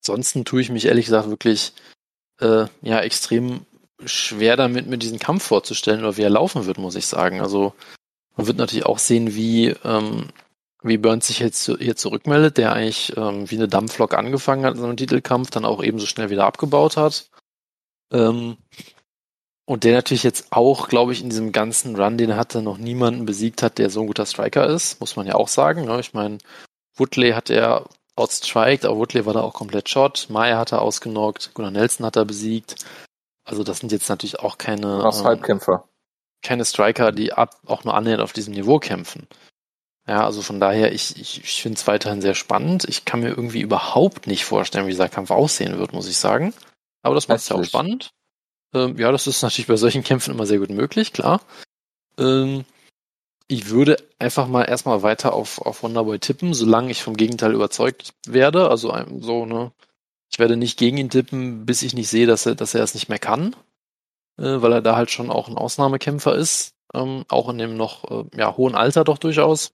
[0.01, 1.73] ansonsten tue ich mich ehrlich gesagt wirklich
[2.39, 3.65] äh, ja extrem
[4.05, 7.41] schwer damit, mir diesen Kampf vorzustellen oder wie er laufen wird, muss ich sagen.
[7.41, 7.73] Also
[8.35, 10.29] man wird natürlich auch sehen, wie, ähm,
[10.81, 14.81] wie Burns sich jetzt hier zurückmeldet, der eigentlich ähm, wie eine Dampflok angefangen hat in
[14.81, 17.29] seinem Titelkampf, dann auch ebenso schnell wieder abgebaut hat.
[18.11, 18.57] Ähm,
[19.65, 22.77] und der natürlich jetzt auch, glaube ich, in diesem ganzen Run, den er hatte, noch
[22.77, 25.85] niemanden besiegt hat, der so ein guter Striker ist, muss man ja auch sagen.
[25.85, 25.99] Ne?
[25.99, 26.39] Ich meine,
[26.95, 27.85] Woodley hat er
[28.15, 30.27] outstriked, aber Woodley war da auch komplett shot.
[30.29, 32.75] Maya hat er ausgenockt, Gunnar Nelson hat er besiegt.
[33.43, 34.99] Also das sind jetzt natürlich auch keine.
[34.99, 35.85] Krass, ähm, Halbkämpfer
[36.41, 39.27] keine Striker, die ab, auch nur annähernd auf diesem Niveau kämpfen.
[40.07, 42.85] Ja, also von daher, ich, ich, ich finde es weiterhin sehr spannend.
[42.85, 46.53] Ich kann mir irgendwie überhaupt nicht vorstellen, wie dieser Kampf aussehen wird, muss ich sagen.
[47.03, 48.11] Aber das macht es ja auch spannend.
[48.73, 51.41] Ähm, ja, das ist natürlich bei solchen Kämpfen immer sehr gut möglich, klar.
[52.17, 52.65] Ähm,
[53.47, 58.13] ich würde einfach mal erstmal weiter auf, auf Wonderboy tippen, solange ich vom Gegenteil überzeugt
[58.25, 58.69] werde.
[58.69, 59.71] Also so, ne,
[60.31, 62.93] ich werde nicht gegen ihn tippen, bis ich nicht sehe, dass er, dass er es
[62.93, 63.55] nicht mehr kann
[64.37, 68.09] äh, weil er da halt schon auch ein Ausnahmekämpfer ist, ähm, auch in dem noch
[68.09, 69.73] äh, ja, hohen Alter doch durchaus.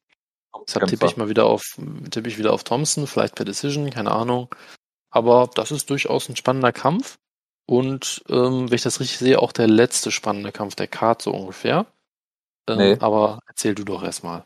[0.68, 1.80] Deshalb tippe ich mal wieder auf,
[2.10, 4.54] tippe ich wieder auf Thompson, vielleicht per Decision, keine Ahnung.
[5.10, 7.20] Aber das ist durchaus ein spannender Kampf.
[7.68, 11.32] Und ähm, wenn ich das richtig sehe, auch der letzte spannende Kampf der Karte so
[11.32, 11.86] ungefähr.
[12.68, 12.97] Ähm, nee.
[12.99, 14.43] Aber erzähl du doch erstmal.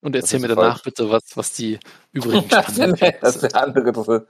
[0.00, 0.82] Und erzähl mir danach falsch.
[0.84, 1.80] bitte, was, was die
[2.12, 4.26] übrigen spannenden Das ist der andere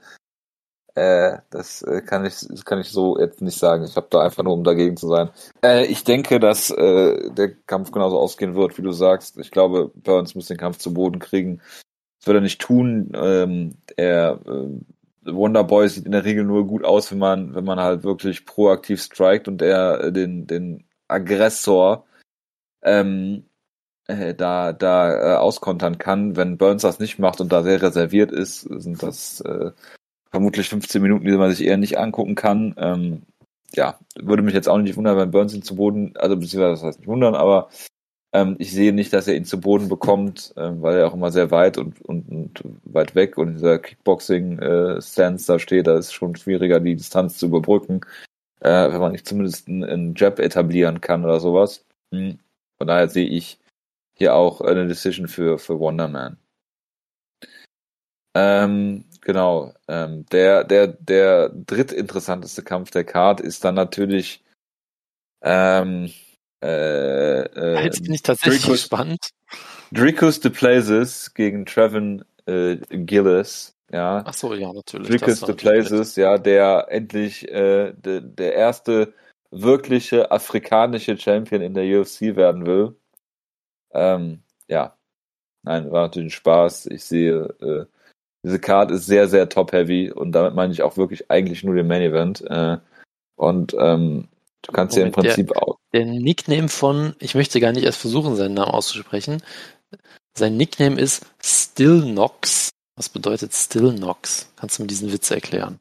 [0.97, 3.83] äh, das äh, kann ich das kann ich so jetzt nicht sagen.
[3.83, 5.29] Ich habe da einfach nur, um dagegen zu sein.
[5.63, 9.37] Äh, ich denke, dass äh, der Kampf genauso ausgehen wird, wie du sagst.
[9.37, 11.61] Ich glaube, Burns muss den Kampf zu Boden kriegen.
[12.19, 13.11] Das wird er nicht tun.
[13.13, 14.69] Ähm, er äh,
[15.27, 19.01] Wonderboy sieht in der Regel nur gut aus, wenn man wenn man halt wirklich proaktiv
[19.01, 22.05] strikt und er äh, den den Aggressor
[22.83, 23.45] ähm,
[24.07, 26.35] äh, da, da äh, auskontern kann.
[26.35, 29.71] Wenn Burns das nicht macht und da sehr reserviert ist, sind das äh,
[30.31, 32.73] vermutlich 15 Minuten, die man sich eher nicht angucken kann.
[32.77, 33.23] Ähm,
[33.73, 36.83] ja, würde mich jetzt auch nicht wundern, wenn Burns ihn zu Boden, also beziehungsweise das
[36.83, 37.69] heißt nicht wundern, aber
[38.59, 41.49] ich sehe nicht, dass er ihn zu Boden bekommt, ähm, weil er auch immer sehr
[41.49, 46.79] weit und, und, und weit weg und dieser Kickboxing-Stance da steht, da ist schon schwieriger,
[46.79, 48.01] die Distanz zu überbrücken,
[48.59, 51.85] äh, wenn man nicht zumindest einen, einen Jab etablieren kann oder sowas.
[52.13, 52.39] Hm.
[52.77, 53.59] Von daher sehe ich
[54.13, 56.37] hier auch eine Decision für, für Wonder Man.
[58.35, 59.73] Ähm, genau.
[59.87, 64.43] Ähm, der, der, der drittinteressanteste Kampf der Card ist dann natürlich
[65.41, 66.11] ähm,
[66.63, 69.29] äh, äh, Jetzt bin ich tatsächlich Dricus, gespannt.
[69.91, 73.73] Dricus de Places gegen Trevin äh, Gillis.
[73.91, 74.23] Ja.
[74.25, 75.07] Ach so, ja, natürlich.
[75.07, 79.13] Dricus de Places, ja, der endlich äh, de, der erste
[79.51, 82.95] wirkliche afrikanische Champion in der UFC werden will.
[83.93, 84.97] Ähm, ja,
[85.63, 86.87] nein, war natürlich ein Spaß.
[86.87, 87.85] Ich sehe, äh,
[88.43, 91.87] diese Card ist sehr, sehr top-heavy und damit meine ich auch wirklich eigentlich nur den
[91.87, 92.41] Main-Event.
[92.49, 92.77] Äh,
[93.35, 94.27] und ähm,
[94.67, 95.79] du kannst ja im Prinzip der, auch.
[95.93, 99.41] Der Nickname von, ich möchte gar nicht erst versuchen, seinen Namen auszusprechen.
[100.37, 102.69] Sein Nickname ist Still Nox.
[102.95, 104.51] Was bedeutet Still Nox?
[104.55, 105.79] Kannst du mir diesen Witz erklären?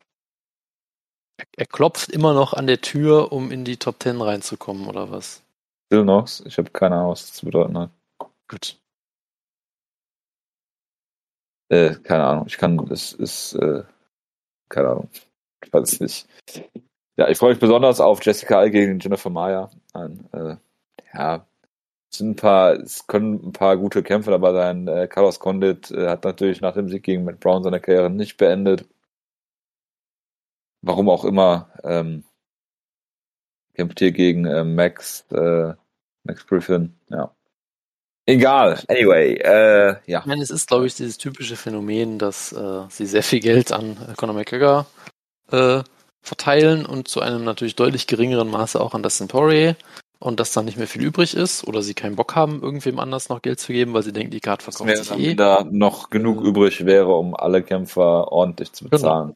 [1.39, 5.11] Er, er klopft immer noch an der Tür, um in die Top Ten reinzukommen, oder
[5.11, 5.43] was?
[5.87, 6.43] Still Nox?
[6.47, 7.91] Ich habe keine Ahnung, was das zu bedeuten hat.
[8.49, 8.78] Gut.
[11.68, 12.47] Äh, keine Ahnung.
[12.47, 13.82] Ich kann, es ist, äh,
[14.68, 15.09] keine Ahnung.
[15.64, 16.28] Ich weiß es nicht.
[17.17, 19.71] Ja, ich freue mich besonders auf Jessica Al gegen Jennifer Maya.
[19.95, 20.57] Ein, äh,
[21.14, 21.47] ja,
[22.11, 24.87] es sind ein paar, es können ein paar gute Kämpfe dabei sein.
[24.87, 28.37] Äh, Carlos Condit äh, hat natürlich nach dem Sieg gegen Matt Brown seine Karriere nicht
[28.37, 28.87] beendet.
[30.83, 31.71] Warum auch immer.
[31.85, 32.25] Ähm,
[33.75, 35.75] kämpft hier gegen äh, Max, äh,
[36.25, 36.95] Max Griffin.
[37.09, 37.35] Ja.
[38.27, 40.21] Egal, anyway, äh, ja.
[40.21, 43.73] Ich meine, es ist, glaube ich, dieses typische Phänomen, dass äh, sie sehr viel Geld
[43.73, 44.87] an Conor McGregor
[45.53, 45.83] äh,
[46.27, 49.77] verteilen und zu einem natürlich deutlich geringeren Maße auch an Dustin Poirier
[50.18, 53.29] und dass dann nicht mehr viel übrig ist oder sie keinen Bock haben, irgendwem anders
[53.29, 55.35] noch Geld zu geben, weil sie denken, die Karte verkauft sich eh.
[55.35, 58.91] da noch genug übrig wäre, um alle Kämpfer ordentlich zu genau.
[58.91, 59.27] bezahlen.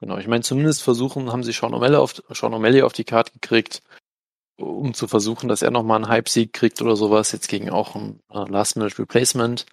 [0.00, 0.18] Genau, genau.
[0.18, 3.82] ich meine, zumindest versuchen, haben sie Sean O'Malley auf, Sean O'Malley auf die Karte gekriegt
[4.62, 8.20] um zu versuchen, dass er nochmal einen Hype-Sieg kriegt oder sowas, jetzt gegen auch ein
[8.30, 9.66] äh, Last-Minute-Replacement.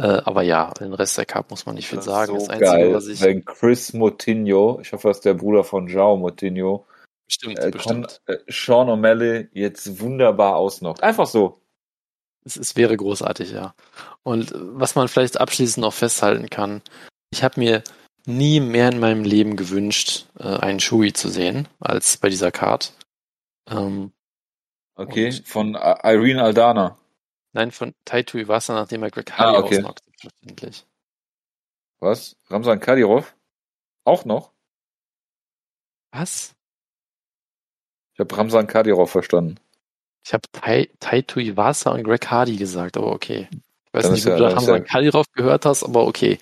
[0.00, 2.32] Äh, aber ja, den Rest der Cup muss man nicht viel sagen.
[2.32, 3.20] So das Einzige, geil, was ich.
[3.20, 6.86] Wenn Chris Motinho, ich hoffe, das ist der Bruder von Jao Motinho,
[7.26, 8.22] bestimmt, äh, bestimmt.
[8.24, 11.02] Kann, äh, Sean O'Malley jetzt wunderbar ausnockt.
[11.02, 11.60] Einfach so.
[12.46, 13.74] Es, es wäre großartig, ja.
[14.22, 16.80] Und was man vielleicht abschließend noch festhalten kann,
[17.30, 17.82] ich habe mir
[18.24, 22.94] nie mehr in meinem Leben gewünscht, äh, einen Shui zu sehen, als bei dieser Card.
[23.68, 24.12] Ähm,
[24.94, 26.96] okay, von Irene Aldana.
[27.52, 29.78] Nein, von Taito Iwasa, nachdem er Greg Hardy ah, okay.
[29.78, 30.86] ausnockt, selbstverständlich.
[31.98, 32.36] Was?
[32.48, 33.34] Ramsan Kadirov?
[34.04, 34.52] Auch noch?
[36.12, 36.54] Was?
[38.14, 39.58] Ich habe Ramsan Kadirov verstanden.
[40.24, 43.48] Ich habe tai, Taito Iwasa und Greg Hardy gesagt, aber okay.
[43.50, 44.80] Ich weiß dann nicht, ob ja, du Ramsan ja...
[44.80, 46.38] Kadirov gehört hast, aber okay.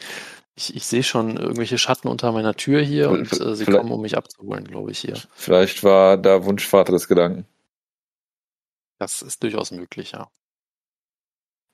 [0.57, 4.03] Ich, ich sehe schon irgendwelche Schatten unter meiner Tür hier und äh, sie kommen, um
[4.03, 5.17] mich abzuholen, glaube ich, hier.
[5.35, 7.47] Vielleicht war da Wunschvater des Gedanken.
[8.99, 10.29] Das ist durchaus möglich, ja.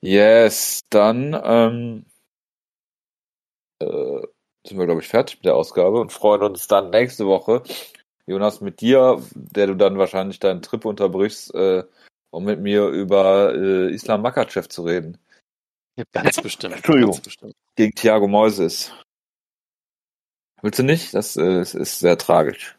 [0.04, 2.04] Yes, dann ähm,
[3.80, 4.20] äh,
[4.66, 7.62] sind wir, glaube ich, fertig mit der Ausgabe und freuen uns dann nächste Woche,
[8.26, 11.84] Jonas, mit dir, der du dann wahrscheinlich deinen Trip unterbrichst, äh,
[12.30, 15.16] um mit mir über äh, Islam Makachev zu reden.
[15.96, 16.74] Ja, ganz bestimmt.
[16.74, 17.12] Entschuldigung.
[17.12, 17.54] Ganz bestimmt.
[17.74, 18.92] Gegen Thiago Moises.
[20.60, 21.14] Willst du nicht?
[21.14, 22.76] Das äh, ist sehr tragisch.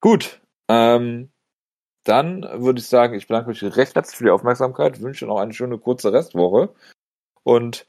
[0.00, 0.40] Gut.
[0.68, 1.30] Ähm,
[2.04, 5.52] dann würde ich sagen, ich bedanke mich recht herzlich für die Aufmerksamkeit, wünsche noch eine
[5.52, 6.74] schöne kurze Restwoche
[7.42, 7.86] und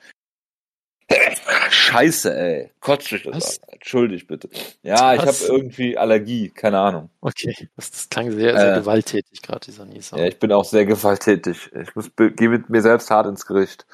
[1.69, 2.71] Scheiße, ey.
[2.79, 3.69] Kotzt dich das an.
[3.73, 4.49] Entschuldigt bitte.
[4.83, 5.41] Ja, Was?
[5.41, 7.09] ich habe irgendwie Allergie, keine Ahnung.
[7.21, 10.17] Okay, das, das klang sehr, sehr äh, gewalttätig gerade, dieser Nieser.
[10.17, 11.71] Ja, ich bin auch sehr gewalttätig.
[11.73, 13.85] Ich muss gehe mit mir selbst hart ins Gericht.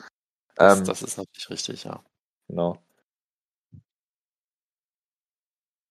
[0.55, 2.01] Das, ähm, das ist natürlich richtig, ja.
[2.47, 2.78] Genau.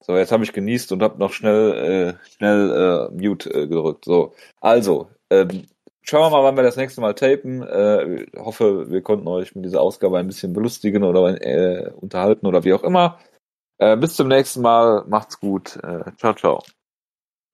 [0.08, 4.06] So, jetzt habe ich genießt und habe noch schnell, äh, schnell äh, Mute äh, gedrückt.
[4.06, 5.66] So, also, ähm,
[6.00, 7.62] schauen wir mal, wann wir das nächste Mal tapen.
[7.62, 12.64] Äh, hoffe, wir konnten euch mit dieser Ausgabe ein bisschen belustigen oder äh, unterhalten oder
[12.64, 13.18] wie auch immer.
[13.76, 15.04] Äh, bis zum nächsten Mal.
[15.08, 15.76] Macht's gut.
[15.82, 16.62] Äh, ciao, ciao.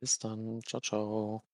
[0.01, 0.61] Bis dann.
[0.65, 1.45] Ciao, ciao.